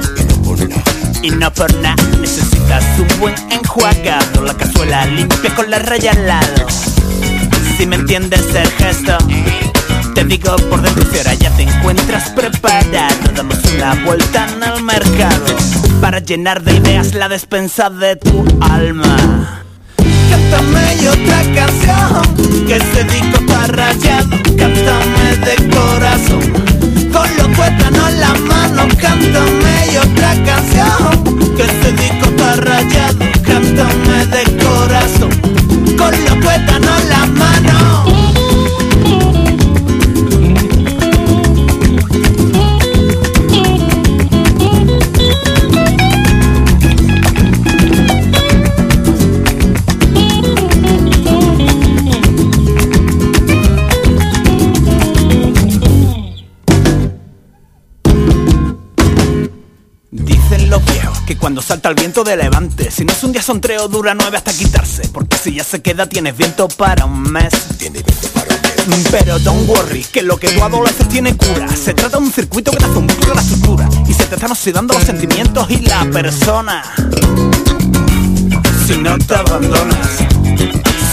y 1.21 1.29
no 1.29 1.53
por 1.53 1.73
nada, 1.75 2.03
necesitas 2.19 2.83
un 2.99 3.19
buen 3.19 3.35
enjuagado, 3.51 4.43
la 4.43 4.55
cazuela 4.55 5.05
limpia 5.05 5.55
con 5.55 5.69
la 5.69 5.79
raya 5.79 6.11
al 6.11 6.27
lado. 6.27 6.67
Si 7.77 7.85
me 7.85 7.95
entiendes 7.95 8.53
el 8.53 8.69
gesto 8.71 9.17
Te 10.13 10.23
digo 10.25 10.55
por 10.69 10.81
dentro 10.81 11.03
si 11.11 11.17
ya 11.39 11.49
te 11.57 11.63
encuentras 11.63 12.29
preparado. 12.31 13.31
Damos 13.35 13.57
una 13.75 13.95
vuelta 14.05 14.47
en 14.47 14.61
el 14.63 14.83
mercado 14.83 15.55
Para 16.01 16.19
llenar 16.19 16.61
de 16.61 16.75
ideas 16.75 17.15
la 17.15 17.27
despensa 17.29 17.89
de 17.89 18.15
tu 18.17 18.45
alma. 18.61 19.63
Cántame 20.29 20.95
y 21.01 21.07
otra 21.07 21.41
canción 21.55 22.65
Que 22.67 22.75
ese 22.75 23.03
disco 23.05 23.39
está 23.39 23.67
rayado 23.67 24.29
Cántame 24.57 25.37
de 25.45 25.69
corazón 25.69 26.41
Con 27.11 27.37
los 27.37 27.57
cuétanos 27.57 28.09
en 28.09 28.19
la 28.19 28.33
mano. 28.35 28.87
Cántame 28.99 29.93
y 29.93 29.97
otra 29.97 30.35
canción 30.45 31.55
Que 31.55 31.63
ese 31.63 31.91
disco 31.93 32.25
está 32.29 32.55
rayado 32.57 33.19
Cántame 33.43 34.25
de 34.27 34.63
corazón 34.63 35.31
Con 35.97 36.11
los 36.25 36.42
cuando 61.39 61.61
salta 61.61 61.89
el 61.89 61.95
viento 61.95 62.23
de 62.23 62.35
levante. 62.35 62.91
Si 62.91 63.05
no 63.05 63.13
es 63.13 63.23
un 63.23 63.31
día 63.31 63.41
sontreo, 63.41 63.87
dura 63.87 64.13
nueve 64.13 64.37
hasta 64.37 64.53
quitarse. 64.53 65.07
Porque 65.09 65.37
si 65.37 65.53
ya 65.53 65.63
se 65.63 65.81
queda, 65.81 66.07
tienes 66.07 66.37
viento 66.37 66.67
para 66.67 67.05
un 67.05 67.23
mes. 67.23 67.51
Tienes 67.77 68.03
viento 68.05 68.27
para 68.29 68.55
un 68.55 68.89
mes. 68.89 69.07
Pero 69.09 69.39
don't 69.39 69.67
worry, 69.67 70.03
que 70.03 70.21
lo 70.21 70.37
que 70.37 70.49
tú 70.49 70.63
adoleces 70.63 71.07
tiene 71.07 71.35
cura. 71.35 71.67
Se 71.75 71.93
trata 71.93 72.17
de 72.17 72.23
un 72.23 72.31
circuito 72.31 72.71
que 72.71 72.77
te 72.77 72.85
hace 72.85 72.97
un 72.97 73.07
la 73.07 73.41
estructura. 73.41 73.89
Y 74.07 74.13
se 74.13 74.25
te 74.25 74.35
están 74.35 74.51
oxidando 74.51 74.93
los 74.93 75.03
sentimientos 75.03 75.69
y 75.69 75.77
la 75.77 76.05
persona. 76.11 76.83
Si 78.85 78.97
no 78.97 79.17
te 79.17 79.35
abandonas, 79.35 80.09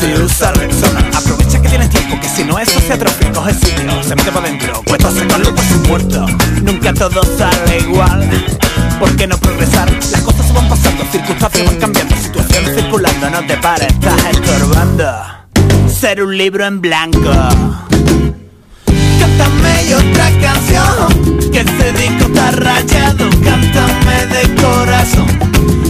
si 0.01 0.13
usas 0.23 0.57
Rexona, 0.57 1.09
aprovecha 1.15 1.63
que 1.63 1.69
tienes 1.69 1.89
tiempo, 1.91 2.19
que 2.21 2.29
si 2.29 2.43
no 2.43 2.59
eso 2.59 2.81
se 2.81 2.93
atrofia, 2.93 3.33
coge 3.33 3.55
sitio, 3.55 4.03
se 4.03 4.17
mete 4.17 4.33
para 4.33 4.49
adentro, 4.49 4.83
cuesta 4.87 5.11
sacarlo 5.11 5.55
por 5.55 5.65
su 5.65 5.79
muerto. 5.89 6.27
Nunca 6.63 6.93
todo 6.93 7.23
sale 7.39 7.79
igual. 7.79 8.29
¿Por 9.01 9.17
qué 9.17 9.27
no 9.27 9.39
progresar? 9.39 9.91
Las 10.13 10.21
cosas 10.21 10.47
se 10.47 10.53
van 10.53 10.69
pasando, 10.69 11.03
circunstancias 11.11 11.67
van 11.67 11.77
cambiando, 11.77 12.15
situaciones 12.17 12.75
circulando, 12.75 13.31
no 13.31 13.47
te 13.47 13.57
pares, 13.57 13.89
estás 13.89 14.27
estorbando. 14.31 15.11
Ser 15.89 16.23
un 16.23 16.37
libro 16.37 16.67
en 16.67 16.83
blanco. 16.83 17.33
Cántame 19.19 19.85
y 19.89 19.93
otra 19.95 20.31
canción, 20.43 21.51
que 21.51 21.61
ese 21.61 21.93
disco 21.95 22.27
está 22.27 22.51
rayado, 22.51 23.31
cántame 23.43 24.27
de 24.27 24.55
corazón. 24.63 25.27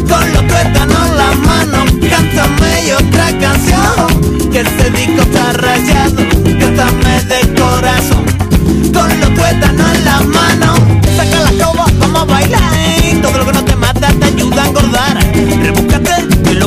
Con 0.09 0.33
los 0.33 0.47
tuétanos 0.47 1.09
en 1.09 1.17
las 1.17 1.37
manos, 1.39 1.91
cántame 2.09 2.87
y 2.87 2.91
otra 2.93 3.39
canción, 3.41 4.53
que 4.53 4.61
ese 4.61 4.91
disco 4.91 5.23
está 5.23 5.53
rayado, 5.55 6.23
cántame 6.61 7.25
de 7.25 7.61
corazón. 7.61 8.25
Con 8.95 9.21
los 9.21 9.35
tuétanos 9.35 9.97
en 9.97 10.05
las 10.05 10.25
manos, 10.27 10.79
saca 11.17 11.41
la 11.41 11.65
coba, 11.65 11.87
vamos 11.99 12.23
a 12.23 12.25
bailar. 12.25 12.80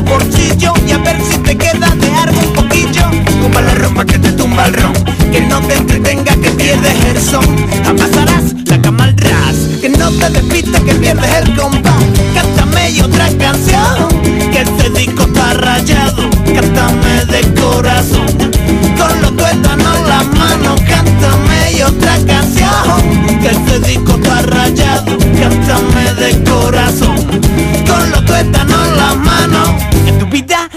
Bolsillos 0.03 0.73
y 0.87 0.91
a 0.91 0.97
ver 0.99 1.17
si 1.29 1.37
te 1.39 1.57
queda 1.57 1.89
de 1.95 2.11
algo 2.11 2.39
un 2.39 2.53
poquillo. 2.53 3.05
Tumba 3.41 3.61
la 3.61 3.75
ropa 3.75 4.05
que 4.05 4.19
te 4.19 4.31
tumba 4.31 4.65
el 4.65 4.73
ron, 4.73 4.93
que 5.31 5.41
no 5.41 5.59
te 5.61 5.75
entretenga 5.75 6.35
que 6.35 6.49
pierdes 6.51 7.05
el 7.05 7.21
son. 7.21 7.45
Amasarás 7.85 8.53
la 8.65 8.81
cama 8.81 9.05
al 9.05 9.17
ras, 9.17 9.55
que 9.81 9.89
no 9.89 10.11
te 10.11 10.29
despistes 10.29 10.81
que 10.81 10.93
pierdes 10.95 11.33
el 11.41 11.55
compás. 11.55 11.93
Cántame 12.33 12.91
y 12.91 13.01
otra 13.01 13.29
canción, 13.37 14.07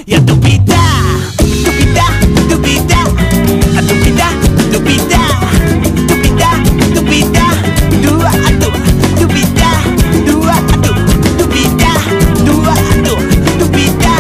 y 0.07 0.15
a 0.15 0.25
tu 0.25 0.37
vida, 0.37 0.79
tu 1.39 1.73
vida, 1.73 2.05
tu 2.49 2.59
vida, 2.59 3.01
a 3.77 3.83
tu 3.83 3.95
vida, 4.05 4.29
tu 4.73 4.81
vida, 4.81 5.21
tu 6.07 6.17
vida, 6.21 6.51
tu 6.95 7.03
vida, 7.03 7.47
tu 8.03 8.23
a 8.23 8.33
tu, 8.61 8.71
tu 9.19 9.27
vida, 9.27 9.71
tu 10.25 10.49
a 10.49 10.59
tu, 10.81 10.93
tu 11.39 11.49
vida, 11.49 11.93
tu 12.45 12.55
a 12.65 12.77
tu, 13.03 13.15
tu 13.59 13.69
vida, 13.77 14.13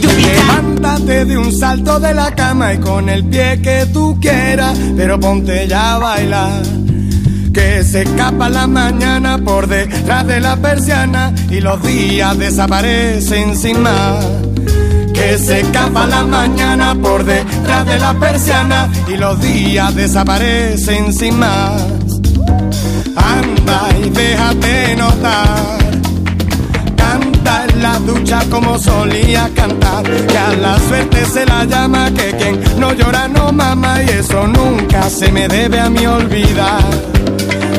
tu 0.00 0.08
vida. 0.10 0.32
Levántate 0.32 1.24
de 1.24 1.36
un 1.36 1.52
salto 1.52 1.98
de 1.98 2.14
la 2.14 2.30
cama 2.36 2.74
y 2.74 2.78
con 2.78 3.08
el 3.08 3.24
pie 3.24 3.60
que 3.60 3.86
tú 3.92 4.18
quieras, 4.20 4.78
pero 4.96 5.18
ponte 5.18 5.66
ya 5.66 5.96
a 5.96 5.98
bailar. 5.98 6.62
Que 7.52 7.82
se 7.82 8.02
escapa 8.02 8.48
la 8.48 8.68
mañana 8.68 9.38
por 9.38 9.66
detrás 9.66 10.24
de 10.24 10.40
la 10.40 10.56
persiana 10.56 11.34
y 11.50 11.60
los 11.60 11.82
días 11.82 12.38
desaparecen 12.38 13.56
sin 13.56 13.82
más. 13.82 14.51
Se 15.38 15.60
escapa 15.60 16.06
la 16.06 16.24
mañana 16.24 16.94
por 16.94 17.24
detrás 17.24 17.86
de 17.86 17.98
la 17.98 18.12
persiana 18.12 18.90
y 19.08 19.16
los 19.16 19.40
días 19.40 19.94
desaparecen 19.94 21.10
sin 21.10 21.38
más. 21.38 21.82
Anda 23.16 23.88
y 24.04 24.10
déjate 24.10 24.94
notar. 24.96 25.78
Canta 26.96 27.64
en 27.64 27.82
la 27.82 27.98
ducha 28.00 28.42
como 28.50 28.78
solía 28.78 29.48
cantar. 29.54 30.04
Que 30.04 30.38
a 30.38 30.52
la 30.52 30.78
suerte 30.78 31.24
se 31.24 31.46
la 31.46 31.64
llama 31.64 32.10
que 32.10 32.36
quien 32.36 32.60
no 32.78 32.92
llora 32.92 33.26
no 33.26 33.52
mama 33.52 34.02
y 34.02 34.10
eso 34.10 34.46
nunca 34.46 35.08
se 35.08 35.32
me 35.32 35.48
debe 35.48 35.80
a 35.80 35.88
mí 35.88 36.06
olvidar. 36.06 36.82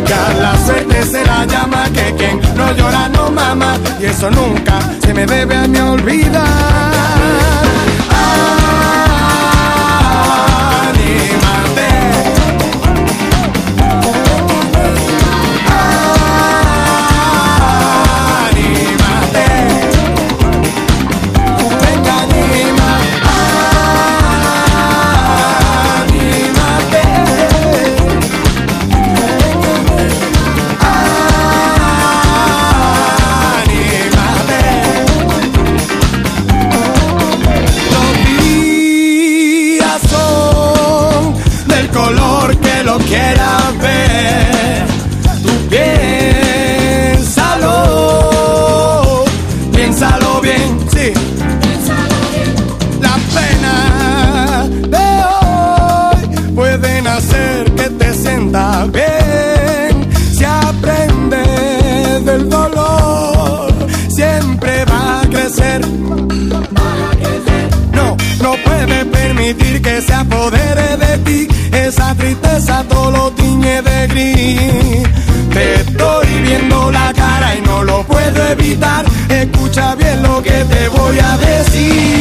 Que 0.06 0.14
a 0.14 0.34
la 0.34 0.66
suerte 0.66 1.04
se 1.06 1.26
la 1.26 1.46
llama 1.46 1.86
que 1.94 2.14
quien 2.16 2.42
no 2.56 2.72
llora 2.74 3.10
no 3.10 3.30
mama 3.32 3.78
y 4.00 4.06
eso 4.06 4.30
nunca 4.30 4.80
se 5.04 5.14
me 5.14 5.26
debe 5.26 5.56
a 5.56 5.68
mí 5.68 5.80
olvidar. 5.80 7.73
Todo 72.66 73.12
lo 73.12 73.32
tiñe 73.32 73.82
de 73.82 74.08
gris. 74.08 75.08
Te 75.54 75.76
estoy 75.76 76.28
viendo 76.44 76.92
la 76.92 77.14
cara 77.14 77.56
y 77.56 77.62
no 77.62 77.84
lo 77.84 78.04
puedo 78.04 78.48
evitar. 78.48 79.06
Escucha 79.30 79.96
bien 79.96 80.24
lo 80.24 80.42
que 80.42 80.64
te 80.72 80.88
voy 80.90 81.20
a 81.20 81.38
decir. 81.38 82.13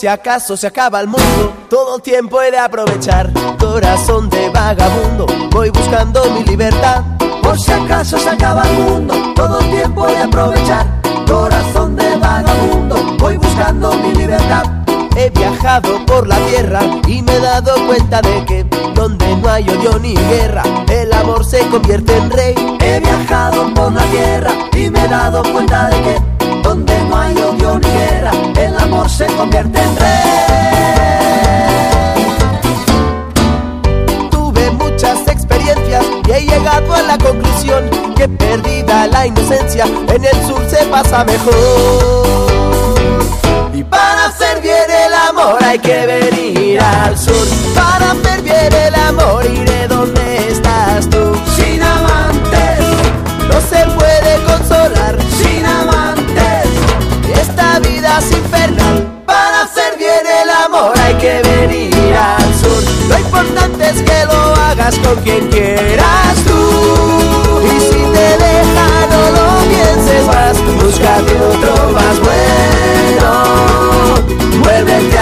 Si 0.00 0.06
acaso 0.06 0.56
se 0.56 0.66
acaba 0.66 0.98
el 1.02 1.08
mundo, 1.08 1.52
todo 1.68 1.96
el 1.96 2.00
tiempo 2.00 2.40
he 2.40 2.50
de 2.50 2.58
aprovechar. 2.58 3.30
Corazón 3.58 4.30
de 4.30 4.48
vagabundo, 4.48 5.26
voy 5.50 5.68
buscando 5.68 6.24
mi 6.30 6.42
libertad. 6.42 7.04
Por 7.42 7.60
si 7.60 7.70
acaso 7.70 8.16
se 8.16 8.30
acaba 8.30 8.62
el 8.62 8.78
mundo, 8.78 9.14
todo 9.36 9.60
el 9.60 9.70
tiempo 9.70 10.08
he 10.08 10.12
de 10.12 10.22
aprovechar. 10.22 10.86
Corazón 11.26 11.96
de 11.96 12.16
vagabundo, 12.16 12.96
voy 13.18 13.36
buscando 13.36 13.92
mi 13.92 14.14
libertad. 14.14 14.62
He 15.16 15.28
viajado 15.28 16.06
por 16.06 16.26
la 16.26 16.38
tierra 16.46 16.80
y 17.06 17.20
me 17.20 17.36
he 17.36 17.40
dado 17.40 17.74
cuenta 17.86 18.22
de 18.22 18.42
que 18.46 18.64
donde 18.94 19.36
no 19.36 19.50
hay 19.50 19.68
odio 19.68 19.98
ni 19.98 20.14
guerra, 20.14 20.62
el 20.88 21.12
amor 21.12 21.44
se 21.44 21.58
convierte 21.68 22.16
en 22.16 22.30
rey. 22.30 22.54
He 22.80 23.00
viajado 23.00 23.74
por 23.74 23.92
la 23.92 24.04
tierra 24.04 24.50
y 24.72 24.88
me 24.88 25.04
he 25.04 25.08
dado 25.08 25.42
cuenta 25.52 25.90
de 25.90 26.02
que 26.02 26.39
donde 26.70 26.96
no 27.08 27.18
hay 27.18 27.36
odio 27.36 27.80
ni 27.80 27.88
guerra, 27.88 28.30
el 28.56 28.78
amor 28.78 29.10
se 29.10 29.26
convierte 29.26 29.76
en 29.76 29.96
rey. 29.96 31.48
Tuve 34.30 34.70
muchas 34.70 35.18
experiencias 35.26 36.04
y 36.28 36.30
he 36.30 36.42
llegado 36.42 36.94
a 36.94 37.02
la 37.02 37.18
conclusión 37.18 37.90
que 38.14 38.28
perdida 38.28 39.08
la 39.08 39.26
inocencia, 39.26 39.84
en 39.84 40.24
el 40.24 40.46
sur 40.46 40.62
se 40.70 40.84
pasa 40.86 41.24
mejor. 41.24 41.56
Y 43.74 43.82
para 43.82 44.26
hacer 44.26 44.60
bien 44.62 44.88
el 45.06 45.14
amor 45.28 45.58
hay 45.64 45.78
que 45.80 46.06
venir 46.06 46.80
al 46.80 47.18
sur. 47.18 47.48
Para 47.74 48.12
hacer 48.12 48.42
bien 48.42 48.72
el 48.72 48.94
amor 48.94 49.44
iré 49.44 49.88
donde 49.88 50.52
estás 50.52 51.10
tú. 51.10 51.34
Sin 51.56 51.82
amantes, 51.82 52.78
No 53.48 53.60
se 53.60 53.84
puede 53.98 54.32
consolar 54.44 55.19
infernal. 58.30 59.22
Para 59.26 59.62
hacer 59.62 59.96
bien 59.96 60.24
el 60.42 60.50
amor 60.64 60.92
hay 60.98 61.14
que 61.14 61.40
venir 61.42 62.14
al 62.14 62.54
sur. 62.54 62.82
Lo 63.08 63.18
importante 63.18 63.88
es 63.88 64.02
que 64.02 64.24
lo 64.26 64.54
hagas 64.62 64.98
con 64.98 65.16
quien 65.22 65.48
quieras 65.48 66.34
tú. 66.46 67.60
Y 67.64 67.80
si 67.80 68.02
te 68.14 68.28
deja, 68.46 68.88
no 69.12 69.22
lo 69.36 69.46
pienses 69.68 70.26
más. 70.26 70.54
Búscate 70.82 71.32
otro 71.40 71.72
más 71.92 72.16
bueno. 72.20 73.28
Vuélvete 74.62 75.19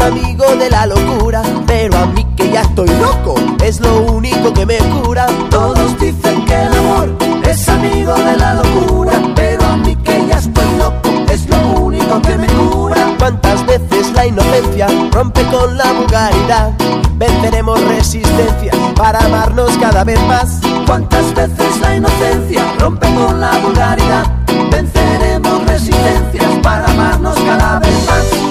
amigo 0.00 0.44
de 0.56 0.70
la 0.70 0.86
locura, 0.86 1.42
pero 1.66 1.96
a 1.98 2.06
mí 2.06 2.26
que 2.36 2.50
ya 2.50 2.62
estoy 2.62 2.88
loco, 3.00 3.34
es 3.64 3.80
lo 3.80 4.02
único 4.02 4.52
que 4.52 4.66
me 4.66 4.78
cura. 4.78 5.26
Todos 5.50 5.98
dicen 5.98 6.44
que 6.44 6.54
el 6.54 6.76
amor 6.76 7.16
es 7.44 7.68
amigo 7.68 8.14
de 8.14 8.36
la 8.36 8.54
locura, 8.54 9.12
pero 9.34 9.64
a 9.64 9.76
mí 9.76 9.96
que 9.96 10.26
ya 10.26 10.38
estoy 10.38 10.66
loco, 10.78 11.10
es 11.30 11.48
lo 11.48 11.58
único 11.80 12.20
que 12.22 12.36
me 12.36 12.46
cura. 12.46 13.14
¿Cuántas 13.18 13.64
veces 13.66 14.12
la 14.12 14.26
inocencia 14.26 14.86
rompe 15.10 15.42
con 15.46 15.76
la 15.76 15.92
vulgaridad? 15.92 16.72
Venceremos 17.16 17.80
resistencia 17.84 18.72
para 18.94 19.18
amarnos 19.18 19.76
cada 19.78 20.04
vez 20.04 20.20
más. 20.26 20.60
¿Cuántas 20.86 21.34
veces 21.34 21.80
la 21.80 21.96
inocencia 21.96 22.62
rompe 22.78 23.06
con 23.14 23.40
la 23.40 23.58
vulgaridad? 23.58 24.26
Venceremos 24.70 25.66
resistencias 25.66 26.50
para 26.62 26.86
amarnos 26.86 27.38
cada 27.40 27.80
vez 27.80 28.06
más. 28.06 28.47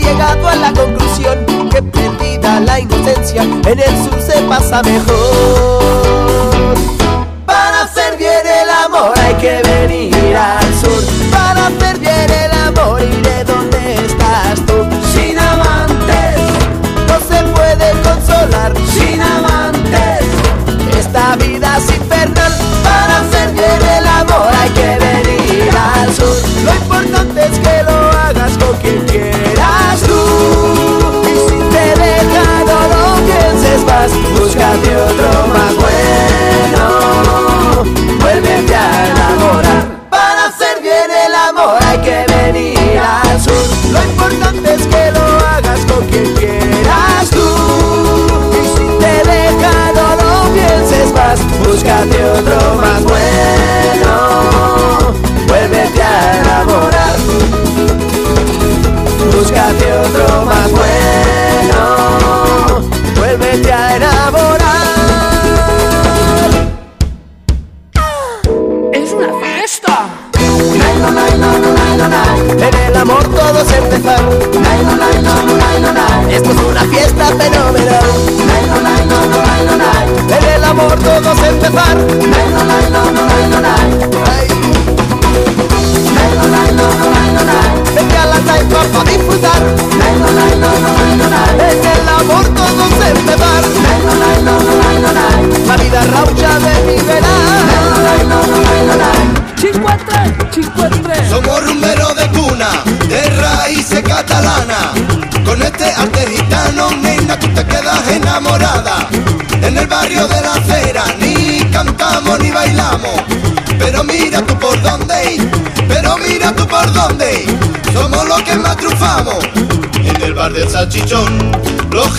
Llegado 0.00 0.48
a 0.48 0.56
la 0.56 0.72
conclusión 0.72 1.44
que 1.70 1.82
perdida 1.82 2.60
la 2.60 2.80
inocencia, 2.80 3.42
en 3.42 3.78
el 3.78 4.04
sur 4.04 4.20
se 4.20 4.40
pasa 4.42 4.82
mejor. 4.82 5.89
Búscate 34.70 34.96
otro 34.96 35.30
más 35.48 35.74
bueno. 35.74 36.84
Vuélvete 38.20 38.74
a 38.76 39.06
enamorar. 39.08 39.84
Para 40.08 40.46
hacer 40.46 40.80
bien 40.80 41.10
el 41.10 41.34
amor 41.34 41.82
hay 41.88 41.98
que 41.98 42.24
venir 42.32 43.00
al 43.00 43.40
sur. 43.40 43.66
Lo 43.90 44.00
importante 44.00 44.74
es 44.74 44.86
que 44.86 45.10
lo 45.10 45.24
hagas 45.44 45.80
con 45.86 46.06
quien 46.06 46.32
quieras 46.34 47.30
tú. 47.30 47.48
Y 48.52 48.64
si 48.68 48.86
te 49.00 49.14
deja, 49.28 49.74
no 49.92 50.06
lo 50.22 50.30
pienses 50.54 51.12
más. 51.14 51.40
Búscate 51.66 52.24
otro 52.24 52.76
más 52.76 53.02
bueno. 53.02 54.12
Vuélvete 55.48 56.00
a 56.00 56.38
enamorar. 56.38 57.16
Búscate 59.34 59.92
otro 59.94 60.44
más 60.44 60.70
bueno. 60.70 61.80
Vuélvete 63.16 63.72
a 63.72 63.96
enamorar. 63.96 64.09
Empezar. 74.00 74.40
Esto 76.30 76.50
es 76.50 76.56
una 76.58 76.80
fiesta 76.84 77.26
fenomenal. 77.26 78.04
En 80.28 80.44
el 80.54 80.64
amor 80.64 80.98
todo 80.98 81.32
es 81.32 81.42
empezar. 81.42 81.96
Ay. 84.38 84.49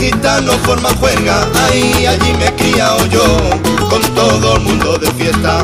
Gitanos 0.02 0.56
forman 0.64 0.96
juerga. 0.96 1.48
Ahí, 1.70 2.08
allí 2.08 2.34
me 2.34 2.48
he 2.48 2.56
criado 2.56 3.06
yo, 3.06 3.24
con 3.88 4.02
todo 4.16 4.56
el 4.58 4.64
mundo 4.64 4.98
de 4.98 5.12
fiesta. 5.12 5.64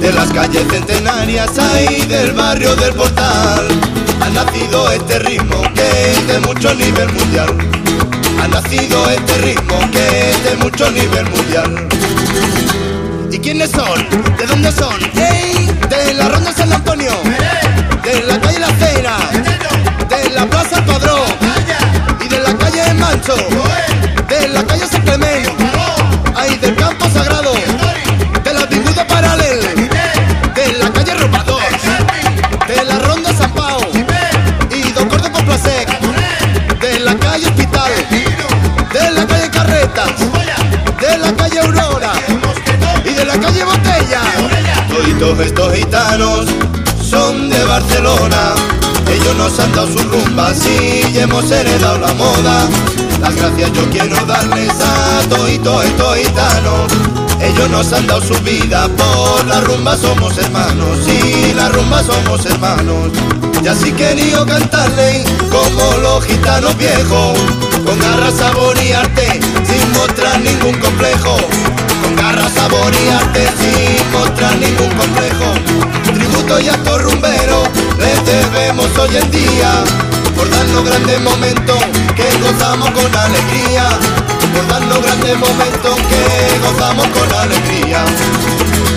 De 0.00 0.12
las 0.12 0.30
calles 0.30 0.64
centenarias, 0.70 1.58
ahí 1.58 2.02
del 2.06 2.32
barrio 2.32 2.76
del 2.76 2.92
portal. 2.92 3.68
Ha 4.20 4.28
nacido 4.30 4.90
este 4.90 5.18
ritmo 5.20 5.62
que 5.74 6.10
es 6.10 6.26
de 6.26 6.40
mucho 6.40 6.74
nivel 6.74 7.10
mundial. 7.12 7.48
Ha 8.42 8.48
nacido 8.48 9.10
este 9.10 9.38
ritmo 9.38 9.78
que 9.90 10.30
es 10.30 10.44
de 10.44 10.56
mucho 10.56 10.90
nivel 10.90 11.24
mundial. 11.30 11.88
¿Y 13.30 13.38
quiénes 13.38 13.70
son? 13.70 14.06
¿De 14.36 14.46
dónde 14.46 14.72
son? 14.72 14.98
¡Ey! 15.14 15.70
De 15.88 16.14
la 16.14 16.28
Ronda 16.28 16.52
San 16.52 16.70
Antonio, 16.70 17.12
de 18.04 18.22
la 18.24 18.40
calle 18.40 18.58
La 18.58 18.68
Cena, 18.78 19.16
calle 23.36 24.40
de 24.40 24.48
la 24.48 24.64
calle 24.64 24.86
San 24.86 25.02
Clemente, 25.02 25.52
ahí 26.34 26.56
del 26.56 26.74
Campo 26.74 27.08
Sagrado, 27.10 27.52
de 28.44 28.52
la 28.52 28.60
Avinguda 28.60 29.06
Paralel, 29.06 29.60
de 30.54 30.72
la 30.78 30.90
calle 30.90 31.14
Robador, 31.14 31.62
de 32.66 32.84
la 32.84 32.98
Ronda 32.98 33.32
San 33.32 33.52
Pau 33.52 33.80
y 34.70 34.92
Don 34.92 35.08
Corte 35.08 35.30
por 35.30 35.44
Placec, 35.44 35.88
de 36.80 37.00
la 37.00 37.14
calle 37.16 37.46
Hospital, 37.46 37.92
de 38.92 39.10
la 39.12 39.26
calle 39.26 39.50
Carretas, 39.50 40.10
de 41.00 41.18
la 41.18 41.32
calle 41.32 41.60
Aurora, 41.60 42.12
Todos 45.18 45.40
estos 45.40 45.74
gitanos 45.74 46.46
son 47.02 47.50
de 47.50 47.62
Barcelona. 47.64 48.54
Ellos 49.06 49.36
nos 49.36 49.58
han 49.58 49.72
dado 49.72 49.88
su 49.88 49.98
rumba, 49.98 50.52
y 51.12 51.18
hemos 51.18 51.50
heredado 51.50 51.98
la 51.98 52.14
moda. 52.14 53.09
Las 53.20 53.34
gracias 53.36 53.72
yo 53.72 53.88
quiero 53.90 54.16
darles 54.26 54.70
a 54.80 55.28
todos 55.28 55.50
estos 55.50 56.16
gitanos. 56.16 56.92
Ellos 57.40 57.70
nos 57.70 57.92
han 57.92 58.06
dado 58.06 58.20
su 58.20 58.34
vida, 58.42 58.88
por 58.88 59.46
la 59.46 59.60
rumba 59.60 59.96
somos 59.96 60.36
hermanos, 60.38 60.98
y 61.06 61.52
la 61.54 61.68
rumba 61.70 62.02
somos 62.02 62.44
hermanos. 62.46 63.10
Y 63.62 63.68
así 63.68 63.92
querido 63.92 64.46
cantarle 64.46 65.24
como 65.50 65.96
los 65.98 66.24
gitanos 66.24 66.76
viejos, 66.78 67.38
con 67.84 67.98
garra, 67.98 68.30
sabor 68.30 68.76
y 68.82 68.92
arte, 68.92 69.40
sin 69.66 69.92
mostrar 69.92 70.40
ningún 70.40 70.78
complejo. 70.80 71.36
Con 72.02 72.16
garra, 72.16 72.48
sabor 72.48 72.92
y 72.94 73.08
arte, 73.10 73.46
sin 73.58 74.12
mostrar 74.12 74.56
ningún 74.56 74.90
complejo. 74.96 75.52
Tributo 76.14 76.60
y 76.60 76.68
acto 76.68 76.98
rumbero, 76.98 77.64
les 77.98 78.24
debemos 78.24 78.86
hoy 78.98 79.16
en 79.16 79.30
día, 79.30 79.84
darnos 80.70 80.84
grandes 80.84 81.20
momentos 81.20 81.78
que 82.14 82.28
gozamos 82.38 82.90
con 82.90 83.16
alegría. 83.16 83.88
Por 84.54 84.66
darnos 84.68 85.02
grandes 85.02 85.36
momentos 85.38 85.96
que 86.08 86.58
gozamos 86.58 87.06
con 87.08 87.34
alegría. 87.34 88.04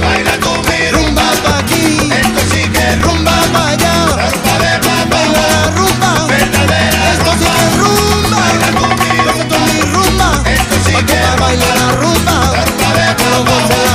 Baila 0.02 0.40
come 0.40 0.92
rumba 0.92 1.24
pa' 1.44 1.60
aquí, 1.60 2.12
esto 2.12 2.42
sí 2.52 2.70
que 2.70 2.90
es 2.90 3.02
rumba 3.02 3.32
pa' 3.54 3.70
allá. 3.70 4.06
Rumba 4.06 4.54
de 4.60 4.80
papá, 4.80 5.06
baila 5.10 5.48
la 5.54 5.64
rumba, 5.76 6.28
verdadera 6.28 7.14
Esto 7.14 7.32
sí 7.40 7.46
que 7.46 7.66
es 7.66 7.78
rumba, 7.82 8.38
baila 8.38 8.70
conmigo, 8.80 9.30
esto 9.40 9.56
es 9.56 9.74
mi 9.74 9.82
rumba. 9.94 10.44
Esto 10.46 10.76
sí 10.86 10.96
que 11.06 11.14
es 11.14 11.40
baila 11.40 11.76
la 11.76 11.92
rumba, 12.02 12.36
rumba. 12.54 12.88
De 12.94 13.14
papá, 13.16 13.30
la 13.30 13.38
rumba, 13.38 13.93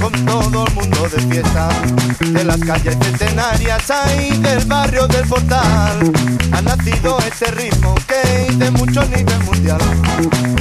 Con 0.00 0.12
todo 0.24 0.64
el 0.66 0.74
mundo 0.74 1.08
de 1.08 1.20
fiesta. 1.22 1.68
De 2.20 2.44
las 2.44 2.58
calles 2.58 2.96
centenarias 3.02 3.90
Ahí 3.90 4.30
del 4.38 4.64
barrio 4.64 5.06
del 5.06 5.26
portal. 5.26 6.12
Ha 6.52 6.62
nacido 6.62 7.18
este 7.18 7.50
ritmo 7.50 7.94
Que 8.06 8.46
es 8.46 8.58
de 8.58 8.70
mucho 8.70 9.02
nivel 9.04 9.38
mundial. 9.44 9.80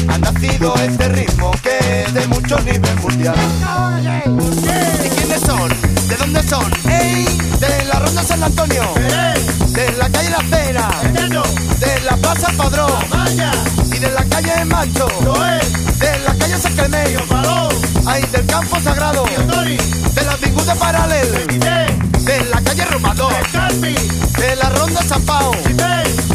Ha 0.10 0.18
nacido 0.18 0.74
este 0.76 1.08
ritmo 1.10 1.52
Que 1.64 2.04
es 2.04 2.14
de 2.14 2.28
mucho 2.28 2.60
nivel 2.60 2.96
mundial. 3.02 3.36
¿Y 5.06 5.10
quiénes 5.10 5.42
son? 5.42 5.70
¿De 6.08 6.16
dónde 6.18 6.44
son? 6.44 6.72
¡Ey! 6.90 7.26
De 7.60 7.86
la 7.86 8.00
Ronda 8.00 8.24
San 8.24 8.44
Antonio. 8.44 8.84
De 9.70 9.92
la 9.98 10.10
calle 10.10 10.30
La 10.32 10.44
Cera. 10.50 10.90
De 11.80 12.02
la 12.02 12.18
Plaza 12.18 12.52
Padrón. 12.58 12.92
Y 13.86 14.00
de 14.00 14.12
la 14.12 14.24
calle 14.26 14.66
Mancho. 14.66 15.08
De 16.00 16.20
la 16.26 16.36
calle 16.36 16.58
San 16.58 16.74
Clemente 16.74 17.00
Campo 18.60 18.78
Sagrado 18.82 19.24
De 20.14 20.22
la 20.22 20.36
Vinguda 20.36 20.76
Paralel 20.76 21.48
De 22.26 22.44
la 22.44 22.62
calle 22.62 22.84
Romador 22.84 23.34
De 24.38 24.56
la 24.58 24.70
Ronda 24.72 25.02
San 25.02 25.22
Pao 25.22 25.54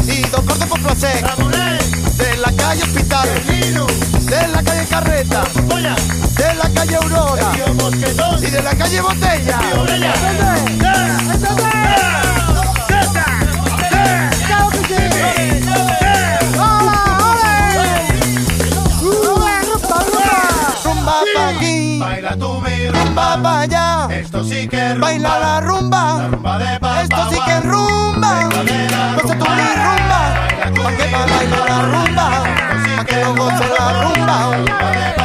Y 0.07 0.21
dos 0.23 0.41
cortes 0.41 0.67
por 0.67 0.79
placer 0.81 1.23
De 2.17 2.37
la 2.37 2.51
calle 2.53 2.81
Hospital 2.81 3.29
De 4.21 4.47
la 4.47 4.63
calle 4.63 4.87
Carreta 4.89 5.43
De 6.35 6.53
la 6.55 6.69
calle 6.73 6.95
Aurora 6.95 7.51
Y 8.41 8.49
de 8.49 8.61
la 8.63 8.75
calle 8.75 9.01
Botella 9.01 9.59
rumba 23.15 23.41
pa' 23.41 23.61
allá. 23.61 24.07
Esto 24.11 24.43
sí 24.43 24.67
que 24.67 24.91
es 24.91 24.99
baila 24.99 25.39
la 25.39 25.61
rumba. 25.61 26.17
La 26.17 26.27
rumba 26.27 26.57
de 26.59 26.79
papá, 26.79 27.01
Esto 27.01 27.29
sí 27.29 27.39
que 27.45 27.59
rumba. 27.61 28.49
Goza 29.15 29.35
mi 29.35 29.69
rumba. 29.85 30.21
Pa' 30.83 30.91
que 30.97 31.05
baila 31.11 31.59
la 31.69 31.81
rumba. 31.93 32.43
Pa' 32.97 33.05
que 33.05 33.15
no 33.23 33.35
goce 33.35 33.65
la 33.79 34.03
rumba. 34.03 35.24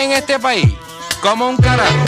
en 0.00 0.12
este 0.12 0.38
país 0.38 0.74
como 1.20 1.48
un 1.48 1.56
carajo 1.56 2.04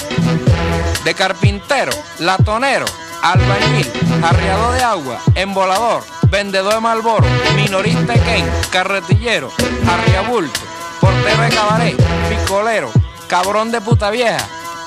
de 1.04 1.14
carpintero, 1.14 1.92
latonero, 2.18 2.86
albañil, 3.22 3.90
arreador 4.22 4.74
de 4.74 4.82
agua, 4.82 5.20
embolador, 5.34 6.02
vendedor 6.30 6.74
de 6.74 6.80
malboro, 6.80 7.26
minorista 7.54 8.14
Ken, 8.14 8.44
carretillero, 8.70 9.50
arriabulto, 9.86 10.60
portero 11.00 11.42
de 11.42 11.48
cabaret, 11.50 11.96
picolero, 12.28 12.90
cabrón 13.28 13.70
de 13.70 13.80
puta 13.80 14.10
vieja, 14.10 14.46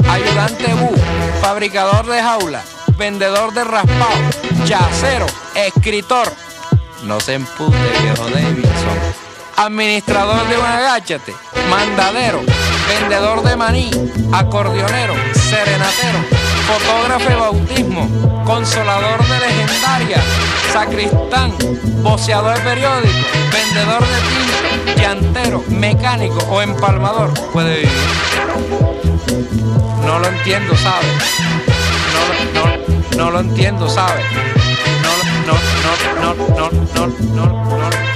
ayudante 0.09 0.73
bu, 0.73 0.91
fabricador 1.39 2.07
de 2.07 2.21
jaula, 2.21 2.63
vendedor 2.97 3.53
de 3.53 3.63
raspado, 3.63 4.65
yacero, 4.65 5.27
escritor. 5.55 6.31
No 7.03 7.19
se 7.19 7.35
empute, 7.35 7.77
viejo 8.01 8.27
Davidson. 8.29 8.97
Administrador 9.55 10.47
de 10.47 10.57
un 10.57 10.65
agáchate, 10.65 11.33
mandadero, 11.69 12.41
vendedor 12.87 13.43
de 13.43 13.55
maní, 13.55 13.89
acordeonero, 14.31 15.13
serenatero, 15.33 16.19
fotógrafo 16.67 17.29
de 17.29 17.35
bautismo, 17.35 18.09
consolador 18.45 19.23
de 19.27 19.39
legendaria, 19.39 20.21
sacristán, 20.71 21.53
boceador 22.01 22.55
de 22.57 22.61
periódico, 22.61 23.13
vendedor 23.51 24.03
de 24.07 24.95
tinta, 24.95 25.01
llantero, 25.01 25.63
mecánico 25.69 26.37
o 26.49 26.61
empalmador 26.61 27.33
puede 27.51 27.77
vivir. 27.77 27.91
No 30.05 30.19
lo 30.19 30.27
entiendo, 30.27 30.75
¿sabes? 30.75 31.07
No, 32.53 32.61
no, 32.61 33.17
no 33.17 33.31
lo 33.31 33.39
entiendo, 33.39 33.89
¿sabes? 33.89 34.25
No, 35.01 35.11
no, 35.45 35.53
no, 36.23 36.35
no, 36.35 36.45
no, 36.55 36.69
no, 36.95 37.07
no, 37.35 37.47
no. 37.47 37.89
no. 37.89 38.06